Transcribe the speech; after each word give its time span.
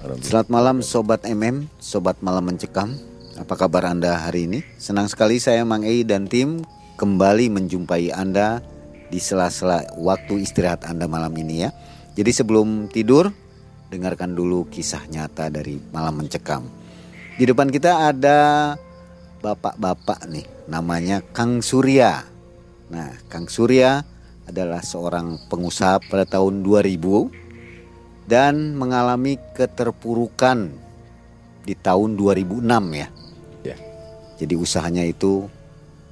Selamat 0.00 0.48
malam 0.48 0.80
Sobat 0.80 1.28
MM, 1.28 1.68
Sobat 1.76 2.16
Malam 2.24 2.48
Mencekam. 2.48 2.96
Apa 3.36 3.52
kabar 3.52 3.84
Anda 3.84 4.24
hari 4.24 4.48
ini? 4.48 4.64
Senang 4.80 5.12
sekali 5.12 5.36
saya 5.36 5.60
Mang 5.68 5.84
Ei 5.84 6.08
dan 6.08 6.24
tim 6.24 6.64
kembali 6.96 7.52
menjumpai 7.52 8.08
Anda 8.08 8.64
di 9.12 9.20
sela-sela 9.20 9.84
waktu 10.00 10.40
istirahat 10.40 10.88
Anda 10.88 11.04
malam 11.04 11.36
ini 11.36 11.68
ya. 11.68 11.76
Jadi 12.16 12.32
sebelum 12.32 12.88
tidur, 12.88 13.28
dengarkan 13.92 14.32
dulu 14.32 14.64
kisah 14.72 15.04
nyata 15.04 15.52
dari 15.52 15.76
Malam 15.92 16.24
Mencekam. 16.24 16.64
Di 17.36 17.44
depan 17.44 17.68
kita 17.68 18.08
ada 18.08 18.80
bapak-bapak 19.44 20.32
nih, 20.32 20.48
namanya 20.64 21.20
Kang 21.36 21.60
Surya. 21.60 22.24
Nah, 22.88 23.20
Kang 23.28 23.52
Surya 23.52 24.00
adalah 24.48 24.80
seorang 24.80 25.36
pengusaha 25.52 26.00
pada 26.08 26.24
tahun 26.24 26.64
2000 26.64 27.49
dan 28.30 28.78
mengalami 28.78 29.42
keterpurukan 29.58 30.70
di 31.66 31.74
tahun 31.74 32.14
2006 32.14 32.62
ya. 32.94 33.08
Ya. 33.66 33.76
Jadi 34.38 34.54
usahanya 34.54 35.02
itu 35.02 35.50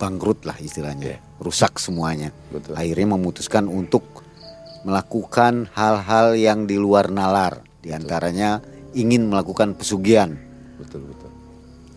bangkrut 0.02 0.42
lah 0.42 0.58
istilahnya, 0.58 1.14
Ya. 1.14 1.18
rusak 1.38 1.78
semuanya. 1.78 2.34
Betul. 2.50 2.74
Akhirnya 2.74 3.14
memutuskan 3.14 3.70
untuk 3.70 4.26
melakukan 4.82 5.70
hal-hal 5.78 6.34
yang 6.34 6.66
di 6.66 6.74
luar 6.74 7.06
nalar, 7.14 7.62
di 7.82 7.94
antaranya 7.94 8.58
ingin 8.98 9.30
melakukan 9.30 9.78
pesugihan. 9.78 10.34
Betul 10.78 11.06
betul. 11.06 11.30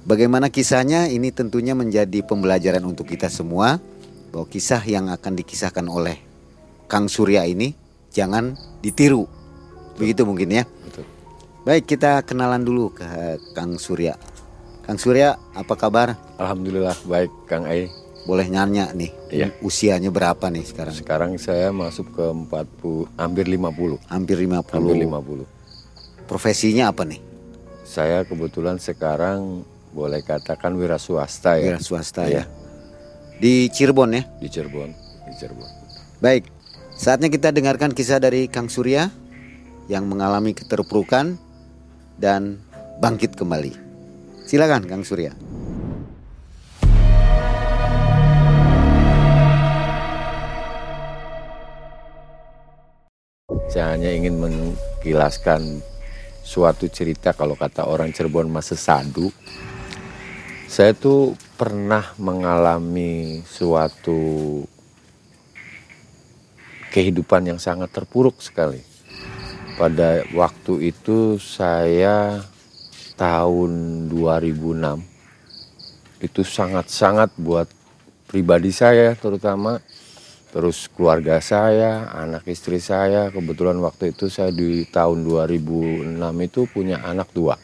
Bagaimana 0.05 0.49
kisahnya? 0.49 1.09
Ini 1.09 1.29
tentunya 1.29 1.77
menjadi 1.77 2.25
pembelajaran 2.25 2.81
untuk 2.85 3.05
kita 3.05 3.29
semua 3.29 3.77
bahwa 4.33 4.45
kisah 4.49 4.81
yang 4.85 5.13
akan 5.13 5.33
dikisahkan 5.37 5.85
oleh 5.85 6.17
Kang 6.89 7.05
Surya 7.05 7.45
ini 7.45 7.77
jangan 8.09 8.57
ditiru. 8.81 9.40
Begitu 9.97 10.21
mungkin 10.23 10.49
ya. 10.51 10.63
Betul. 10.87 11.05
Baik, 11.61 11.85
kita 11.85 12.21
kenalan 12.25 12.63
dulu 12.65 12.89
ke 12.93 13.05
Kang 13.53 13.77
Surya. 13.77 14.17
Kang 14.81 14.97
Surya, 14.97 15.37
apa 15.53 15.77
kabar? 15.77 16.17
Alhamdulillah 16.41 16.97
baik 17.05 17.31
Kang 17.45 17.69
Ai. 17.69 17.87
Boleh 18.25 18.49
nanya 18.49 18.93
nih. 18.93 19.09
Iya. 19.33 19.47
Usianya 19.65 20.13
berapa 20.13 20.49
nih 20.49 20.65
sekarang? 20.65 20.93
Sekarang 20.93 21.31
saya 21.41 21.73
masuk 21.73 22.13
ke 22.13 22.25
40 22.25 23.09
hampir 23.17 23.45
50. 23.49 23.97
Hampir 24.09 24.37
50. 24.37 24.73
Hampir 24.73 24.95
50. 25.05 25.45
Profesinya 26.29 26.89
apa 26.93 27.05
nih? 27.05 27.21
Saya 27.85 28.23
kebetulan 28.25 28.77
sekarang 28.77 29.65
boleh 29.91 30.23
katakan 30.23 30.71
wira 30.79 30.95
swasta 30.95 31.59
ya 31.59 31.75
Wira 31.75 31.79
swasta 31.83 32.23
ya. 32.25 32.31
Iya. 32.31 32.43
Di 33.41 33.53
Cirebon 33.73 34.15
ya. 34.15 34.23
di 34.39 34.47
Cirebon, 34.47 34.89
di 35.27 35.33
Cirebon. 35.35 35.69
Baik, 36.21 36.47
saatnya 36.93 37.27
kita 37.27 37.49
dengarkan 37.49 37.91
kisah 37.91 38.21
dari 38.21 38.45
Kang 38.47 38.69
Surya 38.69 39.09
yang 39.91 40.07
mengalami 40.07 40.55
keterpurukan 40.55 41.35
dan 42.15 42.63
bangkit 43.03 43.35
kembali. 43.35 43.75
Silakan 44.47 44.87
Kang 44.87 45.03
Surya. 45.03 45.35
Saya 53.67 53.95
hanya 53.95 54.15
ingin 54.15 54.39
mengkilaskan 54.39 55.83
suatu 56.43 56.87
cerita 56.87 57.35
kalau 57.35 57.59
kata 57.59 57.83
orang 57.83 58.15
Cirebon 58.15 58.47
masa 58.47 58.79
sadu. 58.79 59.27
Saya 60.71 60.95
tuh 60.95 61.35
pernah 61.59 62.15
mengalami 62.15 63.43
suatu 63.43 64.63
kehidupan 66.95 67.51
yang 67.51 67.59
sangat 67.59 67.91
terpuruk 67.91 68.39
sekali. 68.39 68.90
Pada 69.79 70.27
waktu 70.35 70.91
itu 70.91 71.39
saya 71.39 72.43
tahun 73.15 73.71
2006 74.09 75.01
itu 76.21 76.41
sangat-sangat 76.45 77.33
buat 77.37 77.67
pribadi 78.29 78.69
saya 78.69 79.17
terutama 79.17 79.81
terus 80.51 80.91
keluarga 80.91 81.39
saya, 81.39 82.11
anak 82.11 82.43
istri 82.51 82.77
saya. 82.77 83.31
Kebetulan 83.31 83.79
waktu 83.79 84.11
itu 84.11 84.27
saya 84.27 84.51
di 84.51 84.83
tahun 84.87 85.23
2006 85.23 86.47
itu 86.47 86.61
punya 86.67 86.99
anak 87.01 87.31
dua. 87.31 87.55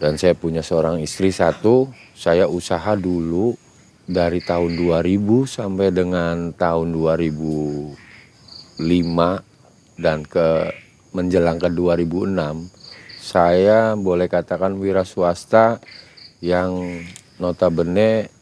Dan 0.00 0.18
saya 0.18 0.34
punya 0.34 0.64
seorang 0.64 0.98
istri 0.98 1.30
satu. 1.30 1.88
Saya 2.16 2.48
usaha 2.48 2.96
dulu 2.98 3.54
dari 4.04 4.42
tahun 4.42 4.76
2000 4.76 5.46
sampai 5.46 5.88
dengan 5.94 6.52
tahun 6.52 6.92
2005 6.92 9.49
dan 10.00 10.24
ke 10.24 10.72
menjelang 11.12 11.60
ke 11.60 11.68
2006 11.68 12.80
saya 13.20 13.94
boleh 13.94 14.26
katakan 14.26 14.80
wira 14.80 15.04
swasta 15.04 15.76
yang 16.40 17.04
notabene 17.36 18.32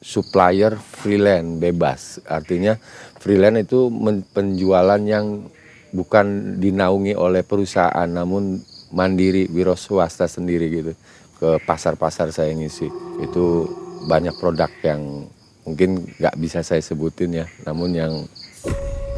supplier 0.00 0.80
freelance 0.80 1.60
bebas. 1.60 2.00
Artinya 2.24 2.80
freelance 3.20 3.68
itu 3.68 3.92
penjualan 4.32 4.98
yang 5.04 5.44
bukan 5.92 6.56
dinaungi 6.56 7.12
oleh 7.12 7.44
perusahaan 7.44 8.08
namun 8.08 8.64
mandiri 8.90 9.46
wiro 9.52 9.76
swasta 9.76 10.24
sendiri 10.24 10.66
gitu 10.72 10.92
ke 11.36 11.60
pasar-pasar 11.68 12.32
saya 12.32 12.56
ngisi. 12.56 12.88
Itu 13.20 13.68
banyak 14.08 14.40
produk 14.40 14.72
yang 14.80 15.28
mungkin 15.68 16.08
nggak 16.16 16.40
bisa 16.40 16.64
saya 16.64 16.80
sebutin 16.80 17.44
ya, 17.44 17.46
namun 17.68 17.92
yang 17.92 18.12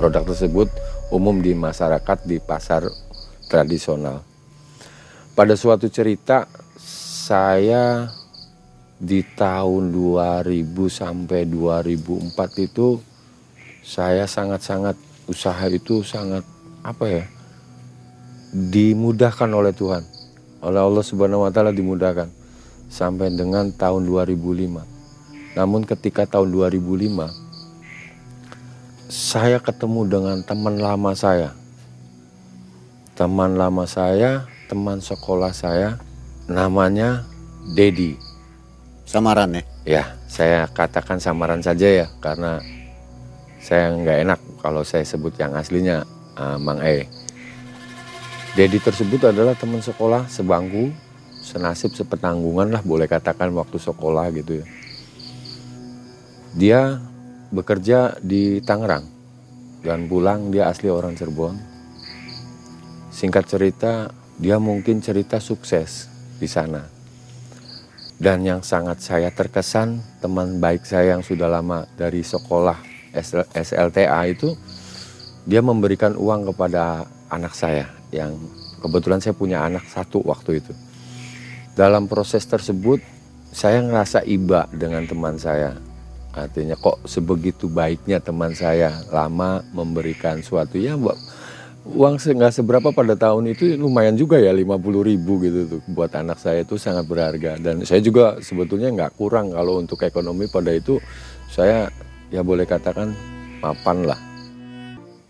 produk 0.02 0.26
tersebut 0.26 0.66
umum 1.12 1.44
di 1.44 1.52
masyarakat 1.52 2.24
di 2.24 2.40
pasar 2.40 2.88
tradisional. 3.52 4.24
Pada 5.36 5.52
suatu 5.52 5.92
cerita 5.92 6.48
saya 7.28 8.08
di 8.96 9.20
tahun 9.20 9.92
2000 9.92 10.48
sampai 10.88 11.44
2004 11.44 12.32
itu 12.64 12.96
saya 13.84 14.24
sangat-sangat 14.24 14.96
usaha 15.28 15.66
itu 15.68 16.00
sangat 16.00 16.46
apa 16.80 17.04
ya 17.04 17.24
dimudahkan 18.52 19.48
oleh 19.52 19.76
Tuhan. 19.76 20.04
Oleh 20.64 20.80
Allah 20.80 21.04
Subhanahu 21.04 21.44
wa 21.44 21.50
taala 21.52 21.74
dimudahkan. 21.74 22.28
Sampai 22.92 23.32
dengan 23.32 23.72
tahun 23.72 24.04
2005 24.04 25.56
Namun 25.56 25.80
ketika 25.88 26.28
tahun 26.28 26.52
2005 26.52 27.41
saya 29.12 29.60
ketemu 29.60 30.08
dengan 30.08 30.40
teman 30.40 30.80
lama 30.80 31.12
saya. 31.12 31.52
Teman 33.12 33.60
lama 33.60 33.84
saya, 33.84 34.48
teman 34.72 35.04
sekolah 35.04 35.52
saya 35.52 36.00
namanya 36.48 37.20
Dedi. 37.76 38.16
Samaran 39.04 39.52
ya? 39.52 39.62
Ya, 39.84 40.04
saya 40.32 40.64
katakan 40.64 41.20
samaran 41.20 41.60
saja 41.60 41.84
ya 41.84 42.06
karena 42.24 42.64
saya 43.60 43.92
nggak 43.92 44.18
enak 44.24 44.40
kalau 44.64 44.80
saya 44.80 45.04
sebut 45.04 45.36
yang 45.36 45.52
aslinya 45.52 46.08
uh, 46.40 46.56
Mang 46.56 46.80
E. 46.80 47.04
Dedi 48.56 48.80
tersebut 48.80 49.28
adalah 49.28 49.52
teman 49.52 49.84
sekolah 49.84 50.24
sebangku, 50.32 50.88
senasib 51.44 51.92
sepetanggungan 51.92 52.72
lah 52.72 52.80
boleh 52.80 53.04
katakan 53.04 53.52
waktu 53.52 53.76
sekolah 53.76 54.32
gitu 54.32 54.64
ya. 54.64 54.66
Dia 56.56 56.80
bekerja 57.52 58.16
di 58.24 58.64
Tangerang 58.64 59.04
dan 59.84 60.08
pulang 60.08 60.48
dia 60.48 60.72
asli 60.72 60.88
orang 60.88 61.12
Cirebon. 61.12 61.54
Singkat 63.12 63.44
cerita, 63.44 64.08
dia 64.40 64.56
mungkin 64.56 65.04
cerita 65.04 65.36
sukses 65.36 66.08
di 66.40 66.48
sana. 66.48 66.88
Dan 68.16 68.46
yang 68.46 68.64
sangat 68.64 69.04
saya 69.04 69.28
terkesan, 69.34 70.00
teman 70.24 70.62
baik 70.62 70.88
saya 70.88 71.18
yang 71.18 71.22
sudah 71.26 71.50
lama 71.50 71.84
dari 71.98 72.24
sekolah 72.24 72.78
SLTA 73.52 74.20
itu, 74.32 74.56
dia 75.44 75.60
memberikan 75.60 76.16
uang 76.16 76.54
kepada 76.54 77.04
anak 77.28 77.52
saya 77.52 77.90
yang 78.14 78.32
kebetulan 78.80 79.20
saya 79.20 79.34
punya 79.36 79.66
anak 79.66 79.84
satu 79.90 80.22
waktu 80.24 80.62
itu. 80.62 80.72
Dalam 81.74 82.06
proses 82.06 82.46
tersebut, 82.46 83.02
saya 83.52 83.84
ngerasa 83.84 84.24
iba 84.24 84.70
dengan 84.72 85.04
teman 85.04 85.36
saya 85.36 85.76
Artinya 86.32 86.80
kok 86.80 87.04
sebegitu 87.04 87.68
baiknya 87.68 88.16
teman 88.16 88.56
saya 88.56 89.04
lama 89.12 89.60
memberikan 89.76 90.40
suatu? 90.40 90.80
Ya 90.80 90.96
uang 91.82 92.14
nggak 92.16 92.54
seberapa 92.56 92.88
pada 92.94 93.12
tahun 93.18 93.52
itu 93.52 93.74
lumayan 93.76 94.14
juga 94.16 94.38
ya 94.38 94.54
50 94.54 94.80
ribu 95.02 95.42
gitu 95.42 95.60
tuh 95.76 95.80
buat 95.92 96.08
anak 96.14 96.40
saya 96.40 96.64
itu 96.64 96.80
sangat 96.80 97.04
berharga. 97.04 97.60
Dan 97.60 97.84
saya 97.84 98.00
juga 98.00 98.40
sebetulnya 98.40 98.88
nggak 98.96 99.20
kurang 99.20 99.52
kalau 99.52 99.76
untuk 99.76 100.00
ekonomi 100.00 100.48
pada 100.48 100.72
itu 100.72 100.96
saya 101.52 101.92
ya 102.32 102.40
boleh 102.40 102.64
katakan 102.64 103.12
mapan 103.60 104.08
lah. 104.08 104.20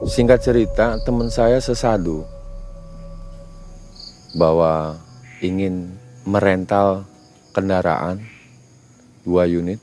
Singkat 0.07 0.39
cerita 0.39 1.03
teman 1.03 1.31
saya 1.35 1.59
sesadu 1.59 2.23
bahwa 4.39 4.99
ingin 5.43 5.91
merental 6.23 7.03
kendaraan 7.51 8.23
dua 9.27 9.51
unit 9.51 9.83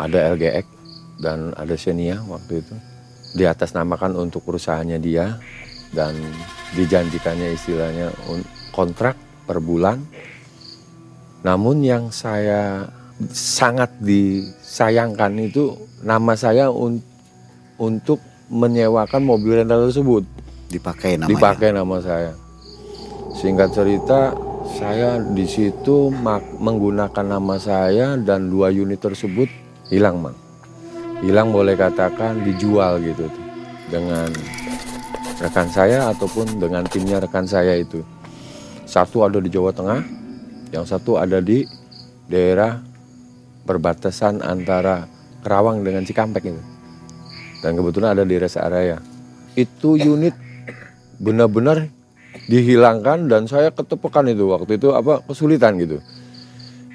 ada 0.00 0.32
LGX 0.32 0.66
dan 1.20 1.52
ada 1.52 1.76
Xenia 1.76 2.24
waktu 2.24 2.64
itu 2.64 2.74
di 3.36 3.44
atas 3.44 3.76
namakan 3.76 4.16
untuk 4.16 4.42
perusahaannya 4.48 4.98
dia 4.98 5.36
dan 5.92 6.16
dijanjikannya 6.74 7.52
istilahnya 7.54 8.08
kontrak 8.72 9.14
per 9.44 9.60
bulan. 9.60 10.00
Namun 11.44 11.84
yang 11.84 12.08
saya 12.08 12.88
sangat 13.30 13.92
disayangkan 14.00 15.36
itu 15.40 15.76
nama 16.00 16.32
saya 16.32 16.72
un 16.72 17.00
untuk 17.80 18.20
menyewakan 18.50 19.24
mobil 19.24 19.62
rental 19.62 19.88
tersebut 19.88 20.24
dipakai 20.68 21.16
nama 21.16 21.28
dipakai 21.28 21.70
nama 21.72 21.96
saya. 22.00 22.32
Singkat 23.36 23.68
cerita 23.72 24.34
saya 24.76 25.16
di 25.22 25.48
situ 25.48 26.12
menggunakan 26.60 27.26
nama 27.26 27.56
saya 27.56 28.20
dan 28.20 28.52
dua 28.52 28.68
unit 28.68 29.00
tersebut 29.00 29.48
hilang 29.90 30.22
mang. 30.22 30.36
Hilang 31.20 31.52
boleh 31.52 31.76
katakan 31.76 32.40
dijual 32.46 32.96
gitu 33.04 33.28
tuh 33.28 33.46
dengan 33.92 34.30
rekan 35.42 35.68
saya 35.68 36.08
ataupun 36.14 36.56
dengan 36.56 36.86
timnya 36.86 37.20
rekan 37.20 37.44
saya 37.44 37.76
itu. 37.76 38.00
Satu 38.86 39.26
ada 39.26 39.36
di 39.42 39.50
Jawa 39.52 39.74
Tengah 39.74 40.00
yang 40.70 40.86
satu 40.86 41.18
ada 41.18 41.42
di 41.42 41.66
daerah 42.30 42.78
perbatasan 43.66 44.40
antara 44.40 45.04
Kerawang 45.40 45.80
dengan 45.80 46.04
Cikampek 46.04 46.52
itu. 46.52 46.62
Dan 47.60 47.76
kebetulan 47.76 48.16
ada 48.16 48.24
di 48.24 48.36
rest 48.40 48.56
area. 48.56 49.00
Itu 49.56 49.96
unit 49.96 50.32
benar-benar 51.20 51.88
dihilangkan 52.48 53.28
dan 53.28 53.44
saya 53.48 53.72
ketepekan 53.72 54.28
itu. 54.28 54.48
Waktu 54.48 54.80
itu 54.80 54.92
apa 54.92 55.20
kesulitan 55.24 55.76
gitu. 55.80 56.00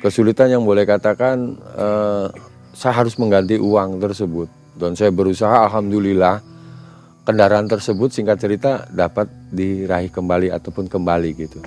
Kesulitan 0.02 0.54
yang 0.54 0.64
boleh 0.66 0.86
katakan 0.86 1.58
eh, 1.58 2.28
saya 2.76 2.94
harus 3.02 3.16
mengganti 3.16 3.56
uang 3.56 4.04
tersebut. 4.04 4.52
Dan 4.76 4.94
saya 5.00 5.10
berusaha 5.10 5.64
alhamdulillah 5.72 6.44
kendaraan 7.24 7.72
tersebut 7.72 8.12
singkat 8.12 8.38
cerita 8.38 8.84
dapat 8.92 9.32
diraih 9.50 10.12
kembali 10.12 10.52
ataupun 10.52 10.92
kembali 10.92 11.32
gitu. 11.40 11.64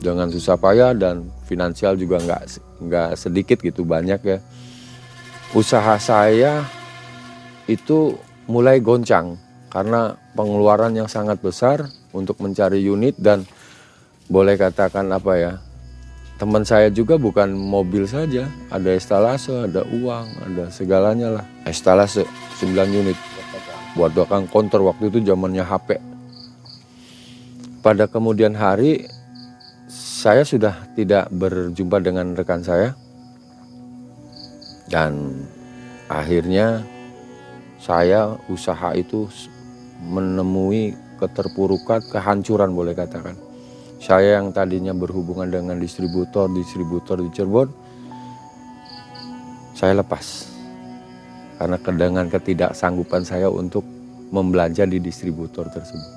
Dengan 0.00 0.28
susah 0.28 0.60
payah 0.60 0.92
dan 0.92 1.32
finansial 1.48 1.96
juga 1.96 2.20
nggak 2.20 2.42
nggak 2.84 3.10
sedikit 3.16 3.58
gitu 3.64 3.88
banyak 3.88 4.20
ya. 4.20 4.38
Usaha 5.56 5.96
saya 5.96 6.62
itu 7.66 8.14
mulai 8.44 8.78
goncang 8.84 9.40
karena 9.72 10.14
pengeluaran 10.36 10.92
yang 10.92 11.08
sangat 11.08 11.40
besar 11.40 11.88
untuk 12.12 12.36
mencari 12.44 12.84
unit 12.84 13.16
dan 13.16 13.48
boleh 14.30 14.54
katakan 14.54 15.10
apa 15.10 15.32
ya 15.34 15.52
teman 16.40 16.64
saya 16.64 16.88
juga 16.88 17.20
bukan 17.20 17.52
mobil 17.52 18.08
saja, 18.08 18.48
ada 18.72 18.96
estalase, 18.96 19.52
ada 19.52 19.84
uang, 19.84 20.26
ada 20.40 20.72
segalanya 20.72 21.28
lah. 21.36 21.44
Estalase 21.68 22.24
9 22.64 22.96
unit 22.96 23.18
buat 23.92 24.16
belakang 24.16 24.48
konter 24.48 24.80
waktu 24.80 25.12
itu 25.12 25.20
zamannya 25.20 25.60
HP. 25.60 26.00
Pada 27.84 28.08
kemudian 28.08 28.56
hari 28.56 29.04
saya 29.92 30.40
sudah 30.40 30.88
tidak 30.96 31.28
berjumpa 31.28 32.00
dengan 32.00 32.32
rekan 32.32 32.64
saya 32.64 32.96
dan 34.88 35.44
akhirnya 36.08 36.80
saya 37.76 38.32
usaha 38.48 38.96
itu 38.96 39.28
menemui 40.08 40.96
keterpurukan, 41.20 42.00
kehancuran 42.08 42.72
boleh 42.72 42.96
katakan 42.96 43.49
saya 44.00 44.40
yang 44.40 44.48
tadinya 44.48 44.96
berhubungan 44.96 45.52
dengan 45.52 45.76
distributor-distributor 45.76 47.20
di 47.20 47.28
Cirebon, 47.36 47.68
saya 49.76 50.00
lepas. 50.00 50.48
Karena 51.60 51.76
dengan 51.76 52.24
ketidaksanggupan 52.32 53.28
saya 53.28 53.52
untuk 53.52 53.84
membelanja 54.32 54.88
di 54.88 55.04
distributor 55.04 55.68
tersebut. 55.68 56.16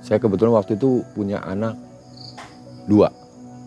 Saya 0.00 0.16
kebetulan 0.16 0.56
waktu 0.56 0.80
itu 0.80 1.04
punya 1.12 1.44
anak 1.44 1.76
dua, 2.88 3.12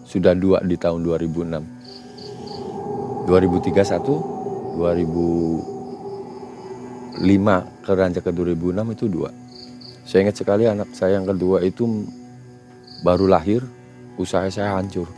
sudah 0.10 0.34
dua 0.34 0.66
di 0.66 0.74
tahun 0.74 1.06
2006. 1.06 3.30
2031, 3.30 4.82
2005 4.82 7.22
ke 7.86 7.94
ke 8.26 8.32
2006 8.34 8.98
itu 8.98 9.06
dua. 9.06 9.30
Saya 10.02 10.26
ingat 10.26 10.42
sekali 10.42 10.66
anak 10.66 10.90
saya 10.98 11.22
yang 11.22 11.30
kedua 11.30 11.62
itu 11.62 11.86
baru 13.02 13.28
lahir, 13.28 13.66
usaha 14.16 14.48
saya 14.48 14.78
hancur. 14.80 15.10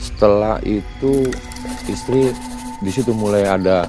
Setelah 0.00 0.56
itu 0.64 1.28
istri 1.86 2.32
di 2.80 2.90
situ 2.90 3.12
mulai 3.12 3.44
ada 3.44 3.84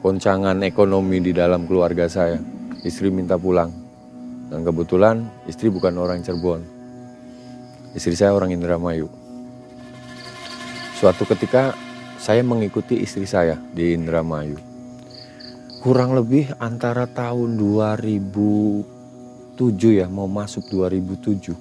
goncangan 0.00 0.56
ekonomi 0.64 1.20
di 1.20 1.36
dalam 1.36 1.68
keluarga 1.68 2.08
saya. 2.08 2.40
Istri 2.80 3.12
minta 3.12 3.36
pulang. 3.36 3.68
Dan 4.48 4.64
kebetulan 4.64 5.28
istri 5.44 5.68
bukan 5.68 6.00
orang 6.00 6.24
Cirebon. 6.24 6.64
Istri 7.92 8.14
saya 8.16 8.32
orang 8.32 8.56
Indramayu. 8.56 9.06
Suatu 10.96 11.28
ketika 11.28 11.76
saya 12.16 12.40
mengikuti 12.40 13.00
istri 13.00 13.28
saya 13.28 13.60
di 13.72 13.92
Indramayu. 13.92 14.56
Kurang 15.80 16.12
lebih 16.12 16.52
antara 16.60 17.08
tahun 17.08 17.56
2000 17.56 18.99
2007 19.60 20.00
ya, 20.00 20.06
mau 20.08 20.24
masuk 20.24 20.72
2007. 20.72 21.52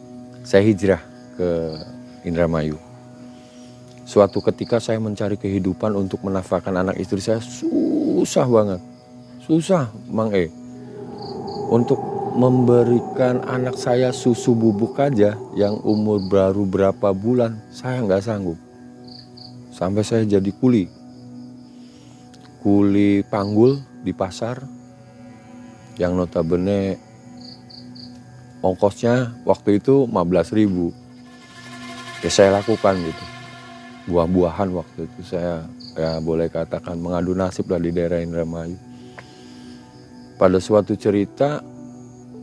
Saya 0.47 0.63
hijrah 0.63 1.03
ke 1.35 1.49
Indramayu. 2.23 2.79
Suatu 4.07 4.39
ketika 4.39 4.79
saya 4.79 5.03
mencari 5.03 5.35
kehidupan 5.35 5.91
untuk 5.99 6.23
menafkahkan 6.23 6.71
anak 6.71 6.95
istri 6.95 7.19
saya 7.19 7.43
susah 7.43 8.47
banget. 8.47 8.81
Susah, 9.43 9.91
Mang 10.07 10.31
E. 10.31 10.47
Untuk 11.67 11.99
memberikan 12.39 13.43
anak 13.43 13.75
saya 13.75 14.15
susu 14.15 14.55
bubuk 14.55 14.95
aja 14.95 15.35
yang 15.59 15.75
umur 15.83 16.23
baru 16.31 16.63
berapa 16.63 17.11
bulan, 17.11 17.59
saya 17.69 17.99
nggak 17.99 18.23
sanggup. 18.23 18.57
Sampai 19.75 20.07
saya 20.07 20.23
jadi 20.23 20.51
kuli. 20.55 20.87
Kuli 22.63 23.27
panggul 23.27 23.83
di 24.01 24.15
pasar 24.15 24.63
yang 25.99 26.15
notabene 26.15 27.08
ongkosnya 28.59 29.31
waktu 29.47 29.79
itu 29.79 30.07
15 30.07 30.57
ribu. 30.57 30.91
Ya 32.19 32.29
saya 32.31 32.59
lakukan 32.59 32.99
gitu. 32.99 33.25
Buah-buahan 34.11 34.69
waktu 34.75 35.07
itu 35.07 35.21
saya 35.23 35.63
ya 35.95 36.19
boleh 36.19 36.51
katakan 36.51 36.99
mengadu 36.99 37.31
nasib 37.31 37.71
lah 37.71 37.79
di 37.79 37.91
daerah 37.95 38.19
Indramayu. 38.19 38.75
Pada 40.39 40.59
suatu 40.59 40.95
cerita 40.95 41.63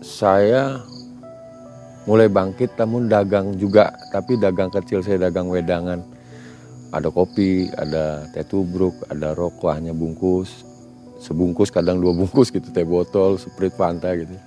saya 0.04 0.80
mulai 2.08 2.28
bangkit 2.32 2.76
namun 2.80 3.08
dagang 3.08 3.56
juga. 3.61 3.92
Tapi 4.12 4.40
dagang 4.40 4.73
kecil 4.73 5.04
saya 5.04 5.28
dagang 5.28 5.52
wedangan. 5.52 6.00
Ada 6.94 7.12
kopi 7.12 7.68
ada 7.76 8.25
teh 8.32 8.46
tubruk 8.46 8.96
ada 9.12 9.37
rokok 9.37 9.75
hanya 9.75 9.92
bungkus. 9.92 10.64
Sebungkus 11.20 11.68
kadang 11.68 12.00
dua 12.00 12.16
bungkus 12.16 12.49
gitu 12.49 12.73
teh 12.73 12.87
botol 12.87 13.37
sprite 13.37 13.76
fanta 13.76 14.12
gitu 14.16 14.46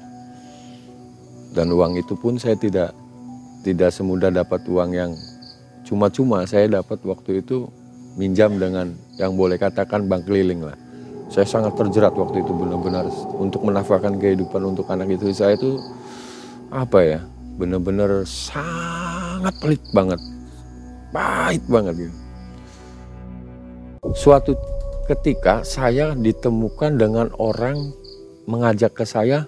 dan 1.53 1.73
uang 1.73 1.97
itu 1.97 2.13
pun 2.13 2.37
saya 2.37 2.53
tidak 2.55 2.93
tidak 3.65 3.91
semudah 3.91 4.31
dapat 4.31 4.63
uang 4.69 4.91
yang 4.95 5.11
cuma-cuma 5.83 6.45
saya 6.47 6.69
dapat 6.69 7.01
waktu 7.03 7.43
itu 7.43 7.67
minjam 8.15 8.55
dengan 8.59 8.93
yang 9.19 9.35
boleh 9.35 9.59
katakan 9.59 10.07
bank 10.07 10.27
keliling 10.27 10.63
lah. 10.63 10.77
Saya 11.29 11.45
sangat 11.45 11.77
terjerat 11.77 12.17
waktu 12.17 12.41
itu 12.41 12.51
benar-benar 12.57 13.05
untuk 13.37 13.61
menafkahkan 13.61 14.17
kehidupan 14.17 14.65
untuk 14.65 14.89
anak 14.89 15.13
itu 15.13 15.29
saya 15.29 15.53
itu 15.53 15.77
apa 16.73 16.99
ya 17.05 17.19
benar-benar 17.57 18.25
sangat 18.25 19.53
pelit 19.61 19.83
banget. 19.93 20.17
Pahit 21.13 21.61
banget 21.69 22.09
gitu. 22.09 22.17
Suatu 24.13 24.53
ketika 25.05 25.65
saya 25.65 26.13
ditemukan 26.13 26.97
dengan 26.97 27.27
orang 27.37 27.93
mengajak 28.49 28.93
ke 28.97 29.05
saya 29.05 29.45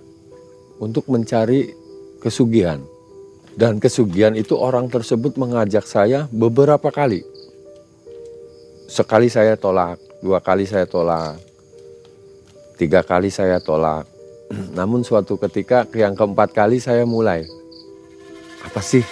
untuk 0.81 1.05
mencari 1.09 1.80
kesugihan. 2.21 2.79
Dan 3.51 3.83
kesugihan 3.83 4.31
itu 4.37 4.55
orang 4.55 4.87
tersebut 4.87 5.35
mengajak 5.35 5.83
saya 5.83 6.29
beberapa 6.31 6.87
kali. 6.87 7.25
Sekali 8.87 9.27
saya 9.27 9.59
tolak 9.59 9.99
dua 10.23 10.39
kali 10.39 10.63
saya 10.63 10.87
tolak 10.87 11.35
tiga 12.81 13.05
kali 13.05 13.29
saya 13.29 13.61
tolak. 13.61 14.09
Namun 14.77 15.05
suatu 15.05 15.37
ketika 15.37 15.85
yang 15.93 16.17
keempat 16.17 16.49
kali 16.55 16.81
saya 16.81 17.05
mulai 17.05 17.45
apa 18.65 18.81
sih? 18.81 19.05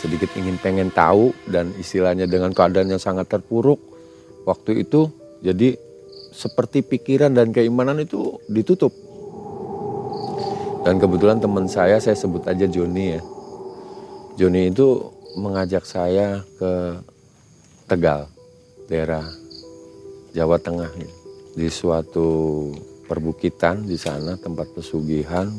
Sedikit 0.00 0.32
ingin 0.34 0.58
pengen 0.58 0.90
tahu 0.90 1.30
dan 1.46 1.70
istilahnya 1.78 2.26
dengan 2.26 2.50
keadaan 2.56 2.90
yang 2.90 3.02
sangat 3.02 3.28
terpuruk. 3.28 3.78
Waktu 4.48 4.82
itu 4.82 5.12
jadi 5.44 5.78
seperti 6.32 6.82
pikiran 6.82 7.36
dan 7.36 7.54
keimanan 7.54 8.02
itu 8.02 8.40
ditutup 8.50 8.90
dan 10.82 10.98
kebetulan 10.98 11.38
teman 11.38 11.66
saya 11.70 11.98
saya 12.02 12.14
sebut 12.18 12.42
aja 12.46 12.66
Joni 12.66 13.18
ya 13.18 13.22
Joni 14.38 14.70
itu 14.70 15.12
mengajak 15.38 15.86
saya 15.86 16.42
ke 16.58 16.98
Tegal 17.88 18.28
daerah 18.88 19.24
Jawa 20.32 20.56
Tengah 20.56 20.88
gitu. 20.96 21.14
di 21.52 21.68
suatu 21.68 22.28
perbukitan 23.04 23.84
di 23.84 24.00
sana 24.00 24.40
tempat 24.40 24.72
pesugihan 24.72 25.52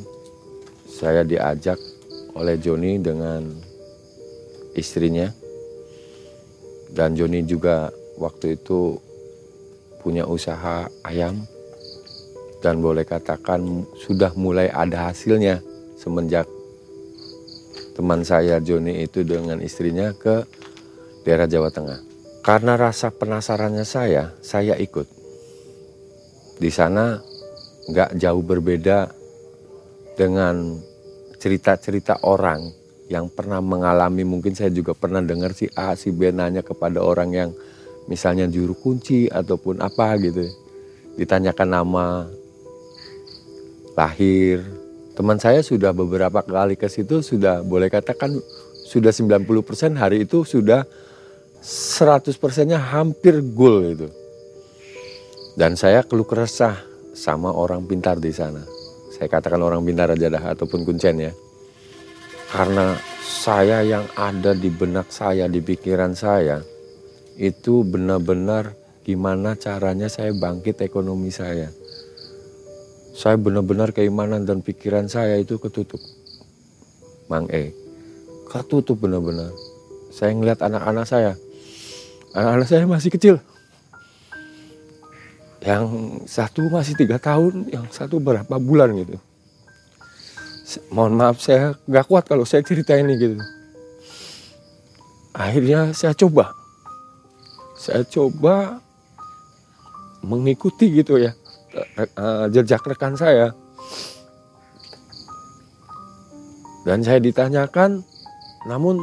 saya 0.89 1.21
diajak 1.21 1.77
oleh 2.33 2.57
Joni 2.57 2.97
dengan 3.01 3.41
istrinya. 4.77 5.29
Dan 6.93 7.17
Joni 7.17 7.41
juga 7.45 7.89
waktu 8.21 8.57
itu 8.57 8.97
punya 10.05 10.29
usaha 10.29 10.85
ayam 11.01 11.41
dan 12.63 12.79
boleh 12.79 13.03
katakan 13.03 13.83
sudah 13.99 14.31
mulai 14.39 14.71
ada 14.71 15.11
hasilnya 15.11 15.59
semenjak 15.99 16.47
teman 17.93 18.23
saya 18.23 18.63
Joni 18.63 19.03
itu 19.03 19.27
dengan 19.27 19.59
istrinya 19.59 20.15
ke 20.15 20.47
daerah 21.27 21.45
Jawa 21.45 21.69
Tengah. 21.69 21.99
Karena 22.43 22.79
rasa 22.79 23.11
penasarannya 23.11 23.83
saya, 23.83 24.31
saya 24.39 24.79
ikut. 24.79 25.07
Di 26.57 26.71
sana 26.71 27.19
nggak 27.91 28.15
jauh 28.15 28.43
berbeda 28.43 29.11
dengan 30.15 30.79
cerita-cerita 31.39 32.23
orang 32.23 32.71
yang 33.11 33.27
pernah 33.27 33.59
mengalami 33.59 34.23
mungkin 34.23 34.55
saya 34.55 34.71
juga 34.71 34.95
pernah 34.95 35.19
dengar 35.19 35.51
si 35.51 35.67
A 35.75 35.91
si 35.99 36.15
B 36.15 36.31
nanya 36.31 36.63
kepada 36.63 37.03
orang 37.03 37.29
yang 37.35 37.49
misalnya 38.07 38.47
juru 38.47 38.71
kunci 38.79 39.27
ataupun 39.27 39.83
apa 39.83 40.15
gitu 40.23 40.47
ditanyakan 41.19 41.69
nama 41.69 42.05
lahir 43.93 44.65
teman 45.13 45.37
saya 45.37 45.61
sudah 45.61 45.93
beberapa 45.93 46.41
kali 46.41 46.73
ke 46.73 46.89
situ 46.89 47.21
sudah 47.21 47.61
boleh 47.61 47.89
katakan 47.89 48.33
sudah 48.89 49.13
90% 49.13 49.97
hari 49.97 50.25
itu 50.25 50.41
sudah 50.41 50.85
100 51.63 52.33
persennya 52.41 52.81
hampir 52.81 53.39
goal 53.41 53.93
itu 53.93 54.07
dan 55.53 55.77
saya 55.77 56.01
keluh 56.01 56.25
kesah 56.25 56.81
sama 57.13 57.53
orang 57.53 57.85
pintar 57.85 58.17
di 58.17 58.33
sana 58.33 58.65
saya 59.13 59.39
katakan 59.39 59.61
orang 59.61 59.85
pintar 59.85 60.09
aja 60.09 60.27
dah 60.27 60.51
ataupun 60.57 60.83
kuncen 60.83 61.29
ya. 61.29 61.31
Karena 62.49 62.97
saya 63.21 63.85
yang 63.85 64.03
ada 64.17 64.57
di 64.57 64.67
benak 64.67 65.13
saya, 65.15 65.45
di 65.45 65.61
pikiran 65.61 66.17
saya, 66.17 66.59
itu 67.37 67.85
benar-benar 67.85 68.73
gimana 69.05 69.53
caranya 69.55 70.09
saya 70.09 70.33
bangkit 70.33 70.81
ekonomi 70.81 71.29
saya. 71.29 71.69
Saya 73.13 73.37
benar-benar 73.37 73.93
keimanan 73.93 74.41
dan 74.41 74.65
pikiran 74.65 75.05
saya 75.05 75.37
itu 75.37 75.61
ketutup. 75.61 76.01
Mang 77.29 77.45
E, 77.53 77.69
ketutup 78.49 78.97
benar-benar. 79.05 79.53
Saya 80.09 80.33
ngeliat 80.33 80.65
anak-anak 80.65 81.05
saya, 81.05 81.37
anak-anak 82.33 82.67
saya 82.67 82.89
masih 82.89 83.13
kecil, 83.13 83.35
yang 85.61 85.85
satu 86.25 86.65
masih 86.73 86.97
tiga 86.97 87.21
tahun, 87.21 87.69
yang 87.69 87.85
satu 87.93 88.17
berapa 88.17 88.57
bulan 88.57 88.97
gitu. 88.97 89.17
Mohon 90.89 91.13
maaf 91.13 91.37
saya 91.37 91.77
nggak 91.85 92.05
kuat 92.09 92.25
kalau 92.25 92.49
saya 92.49 92.65
cerita 92.65 92.97
ini 92.97 93.13
gitu. 93.17 93.37
Akhirnya 95.33 95.93
saya 95.93 96.17
coba, 96.17 96.53
saya 97.77 98.05
coba 98.05 98.81
mengikuti 100.21 100.93
gitu 100.93 101.17
ya 101.19 101.33
eh, 101.73 102.45
jejak 102.53 102.85
rekan 102.85 103.17
saya. 103.17 103.51
Dan 106.83 106.99
saya 106.99 107.23
ditanyakan, 107.23 108.03
namun 108.67 108.99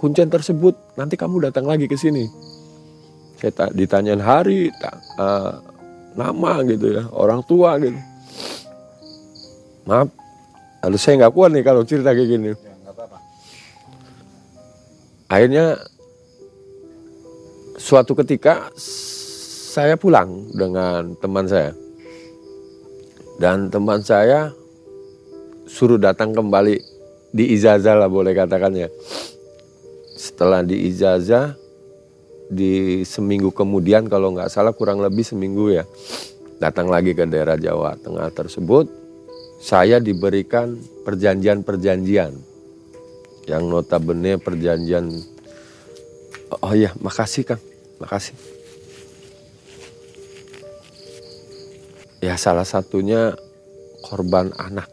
kuncen 0.00 0.32
tersebut 0.32 0.72
nanti 0.96 1.18
kamu 1.20 1.50
datang 1.50 1.68
lagi 1.68 1.84
ke 1.84 1.98
sini. 1.98 2.24
Saya 3.38 3.70
ditanyain 3.70 4.18
hari 4.18 4.72
uh, 5.20 5.62
nama 6.18 6.64
gitu 6.66 6.96
ya 6.98 7.06
orang 7.14 7.44
tua 7.46 7.78
gitu. 7.78 7.98
Maaf 9.86 10.10
lalu 10.82 10.96
saya 10.98 11.14
nggak 11.22 11.34
kuat 11.34 11.50
nih 11.54 11.64
kalau 11.66 11.82
cerita 11.86 12.10
kayak 12.14 12.28
gini. 12.30 12.50
Ya, 12.54 12.74
akhirnya 15.28 15.66
suatu 17.78 18.18
ketika 18.18 18.70
saya 19.78 19.94
pulang 19.94 20.50
dengan 20.50 21.14
teman 21.22 21.46
saya. 21.46 21.70
Dan 23.38 23.70
teman 23.70 24.02
saya 24.02 24.50
suruh 25.70 26.02
datang 26.02 26.34
kembali 26.34 26.82
di 27.30 27.54
ijazah 27.54 27.94
lah 27.94 28.10
boleh 28.10 28.34
katakan 28.34 28.74
ya. 28.74 28.90
Setelah 30.18 30.66
di 30.66 30.90
ijazah 30.90 31.54
di 32.50 33.06
seminggu 33.06 33.54
kemudian 33.54 34.10
kalau 34.10 34.34
nggak 34.34 34.50
salah 34.50 34.74
kurang 34.74 34.98
lebih 34.98 35.22
seminggu 35.22 35.70
ya 35.70 35.84
datang 36.58 36.88
lagi 36.88 37.12
ke 37.12 37.28
daerah 37.28 37.60
Jawa 37.60 37.92
Tengah 38.00 38.32
tersebut 38.32 38.88
saya 39.60 40.02
diberikan 40.02 40.74
perjanjian-perjanjian. 41.06 42.34
Yang 43.46 43.62
notabene 43.62 44.42
perjanjian 44.42 45.06
oh 46.66 46.74
iya 46.74 46.90
makasih 46.98 47.46
Kang. 47.46 47.62
Makasih 48.02 48.57
ya 52.18 52.34
salah 52.34 52.66
satunya 52.66 53.34
korban 54.06 54.50
anak 54.58 54.90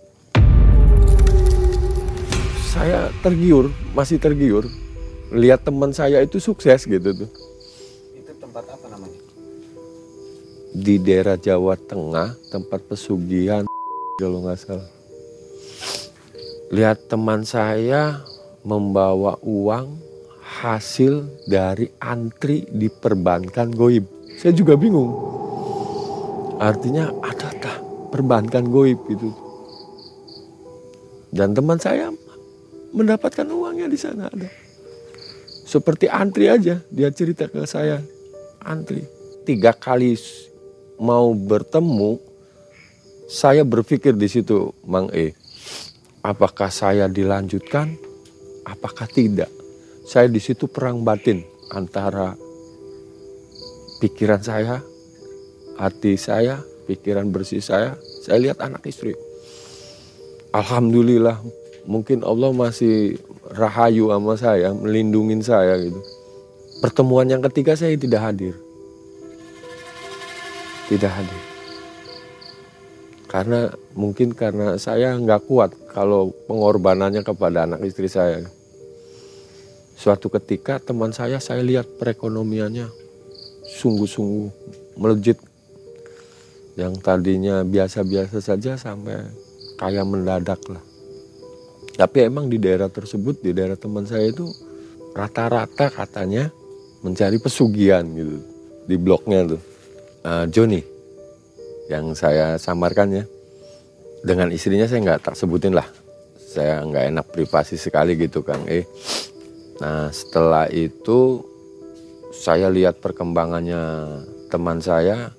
saya 2.70 3.10
tergiur 3.24 3.72
masih 3.96 4.18
tergiur 4.18 4.68
lihat 5.34 5.66
teman 5.66 5.90
saya 5.96 6.22
itu 6.22 6.38
sukses 6.38 6.86
gitu 6.86 7.12
tuh 7.14 7.30
tempat 8.56 8.72
apa 8.72 8.88
namanya? 8.88 9.20
Di 10.72 10.96
daerah 10.96 11.36
Jawa 11.36 11.76
Tengah, 11.76 12.40
tempat 12.48 12.88
pesugihan 12.88 13.68
kalau 14.16 14.48
nggak 14.48 14.56
salah. 14.56 14.88
Lihat 16.72 17.12
teman 17.12 17.44
saya 17.44 18.24
membawa 18.64 19.36
uang 19.44 20.00
hasil 20.40 21.28
dari 21.52 21.92
antri 22.00 22.64
di 22.72 22.88
perbankan 22.88 23.76
goib. 23.76 24.08
Saya 24.40 24.56
juga 24.56 24.80
bingung. 24.80 25.12
Artinya 26.60 27.12
ada 27.24 27.50
tak 27.60 27.78
perbankan 28.12 28.72
goib 28.72 29.00
itu. 29.12 29.30
Dan 31.36 31.52
teman 31.52 31.76
saya 31.76 32.12
mendapatkan 32.96 33.44
uangnya 33.52 33.92
di 33.92 34.00
sana 34.00 34.32
ada. 34.32 34.48
seperti 35.66 36.06
antri 36.06 36.46
aja 36.48 36.80
dia 36.94 37.10
cerita 37.10 37.50
ke 37.50 37.66
saya 37.66 37.98
antri 38.62 39.02
tiga 39.50 39.74
kali 39.74 40.14
mau 41.02 41.34
bertemu 41.34 42.22
saya 43.26 43.66
berpikir 43.66 44.14
di 44.14 44.30
situ 44.30 44.72
Mang 44.86 45.10
E 45.10 45.34
apakah 46.22 46.70
saya 46.70 47.10
dilanjutkan 47.10 47.98
apakah 48.64 49.10
tidak 49.10 49.50
saya 50.06 50.30
di 50.30 50.38
situ 50.38 50.70
perang 50.70 51.02
batin 51.02 51.42
antara 51.74 52.38
pikiran 54.00 54.46
saya 54.46 54.86
hati 55.76 56.16
saya 56.20 56.60
pikiran 56.86 57.30
bersih 57.32 57.64
saya 57.64 58.00
saya 58.24 58.38
lihat 58.40 58.62
anak 58.64 58.84
istri 58.88 59.16
Alhamdulillah 60.56 61.44
mungkin 61.84 62.24
Allah 62.24 62.56
masih 62.56 63.20
rahayu 63.52 64.10
sama 64.10 64.40
saya, 64.40 64.74
melindungi 64.74 65.38
saya 65.44 65.78
gitu. 65.84 66.00
Pertemuan 66.80 67.30
yang 67.30 67.44
ketiga 67.46 67.78
saya 67.78 67.92
tidak 67.96 68.22
hadir. 68.24 68.56
Tidak 70.88 71.12
hadir. 71.12 71.42
Karena 73.28 73.74
mungkin 73.92 74.32
karena 74.32 74.80
saya 74.80 75.18
nggak 75.18 75.44
kuat 75.44 75.72
kalau 75.92 76.32
pengorbanannya 76.48 77.20
kepada 77.26 77.68
anak 77.68 77.84
istri 77.84 78.08
saya. 78.08 78.46
Suatu 79.96 80.28
ketika 80.28 80.80
teman 80.80 81.16
saya 81.16 81.40
saya 81.40 81.64
lihat 81.64 81.88
perekonomiannya 82.00 82.88
sungguh-sungguh 83.82 84.52
melejit. 85.00 85.40
Yang 86.76 86.94
tadinya 87.04 87.64
biasa-biasa 87.64 88.44
saja 88.44 88.76
sampai 88.76 89.24
kaya 89.80 90.04
mendadak 90.04 90.60
lah. 90.68 90.84
Tapi 91.96 92.28
emang 92.28 92.52
di 92.52 92.60
daerah 92.60 92.92
tersebut, 92.92 93.40
di 93.40 93.56
daerah 93.56 93.80
teman 93.80 94.04
saya 94.04 94.28
itu 94.28 94.52
rata-rata 95.16 95.88
katanya 95.88 96.52
mencari 97.00 97.40
pesugihan 97.40 98.04
gitu 98.04 98.44
di 98.84 98.96
bloknya 99.00 99.56
tuh. 99.56 99.62
Uh, 100.26 100.46
Joni 100.52 100.82
yang 101.88 102.12
saya 102.12 102.60
samarkan 102.60 103.24
ya. 103.24 103.26
Dengan 104.26 104.50
istrinya 104.50 104.90
saya 104.90 105.06
nggak 105.06 105.32
tak 105.32 105.36
sebutin 105.38 105.72
lah. 105.78 105.88
Saya 106.36 106.84
nggak 106.84 107.06
enak 107.14 107.26
privasi 107.32 107.80
sekali 107.80 108.20
gitu 108.20 108.44
kang. 108.44 108.68
Eh 108.68 108.84
nah 109.76 110.08
setelah 110.08 110.72
itu 110.72 111.44
saya 112.32 112.72
lihat 112.72 113.04
perkembangannya 113.04 113.80
teman 114.48 114.80
saya 114.80 115.35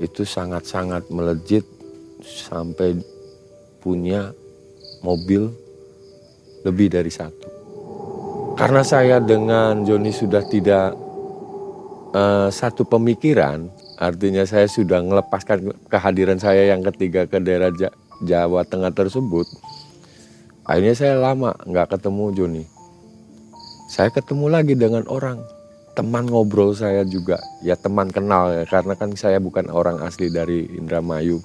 itu 0.00 0.24
sangat-sangat 0.24 1.12
melejit 1.12 1.62
sampai 2.24 2.96
punya 3.84 4.32
mobil 5.04 5.52
lebih 6.64 6.92
dari 6.92 7.12
satu. 7.12 7.48
Karena 8.56 8.84
saya 8.84 9.16
dengan 9.24 9.84
Joni 9.88 10.12
sudah 10.12 10.44
tidak 10.44 10.92
uh, 12.12 12.48
satu 12.52 12.84
pemikiran, 12.84 13.72
artinya 13.96 14.44
saya 14.44 14.68
sudah 14.68 15.00
melepaskan 15.00 15.72
kehadiran 15.88 16.36
saya 16.36 16.68
yang 16.68 16.84
ketiga 16.92 17.24
ke 17.24 17.40
daerah 17.40 17.72
Jawa 18.20 18.64
Tengah 18.68 18.92
tersebut. 18.92 19.48
Akhirnya 20.68 20.92
saya 20.92 21.16
lama 21.16 21.56
nggak 21.64 21.96
ketemu 21.96 22.24
Joni. 22.36 22.64
Saya 23.88 24.12
ketemu 24.12 24.46
lagi 24.52 24.76
dengan 24.76 25.02
orang, 25.08 25.40
teman 25.94 26.30
ngobrol 26.30 26.70
saya 26.72 27.02
juga, 27.02 27.40
ya 27.64 27.74
teman 27.74 28.08
kenal 28.08 28.52
ya, 28.54 28.64
karena 28.68 28.94
kan 28.94 29.12
saya 29.18 29.42
bukan 29.42 29.68
orang 29.72 29.98
asli 30.04 30.30
dari 30.30 30.66
Indramayu. 30.78 31.42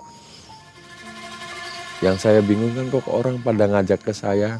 Yang 2.03 2.17
saya 2.27 2.39
bingung 2.43 2.75
kan 2.75 2.91
kok 2.91 3.07
orang 3.07 3.39
pada 3.39 3.71
ngajak 3.71 4.03
ke 4.03 4.11
saya 4.11 4.59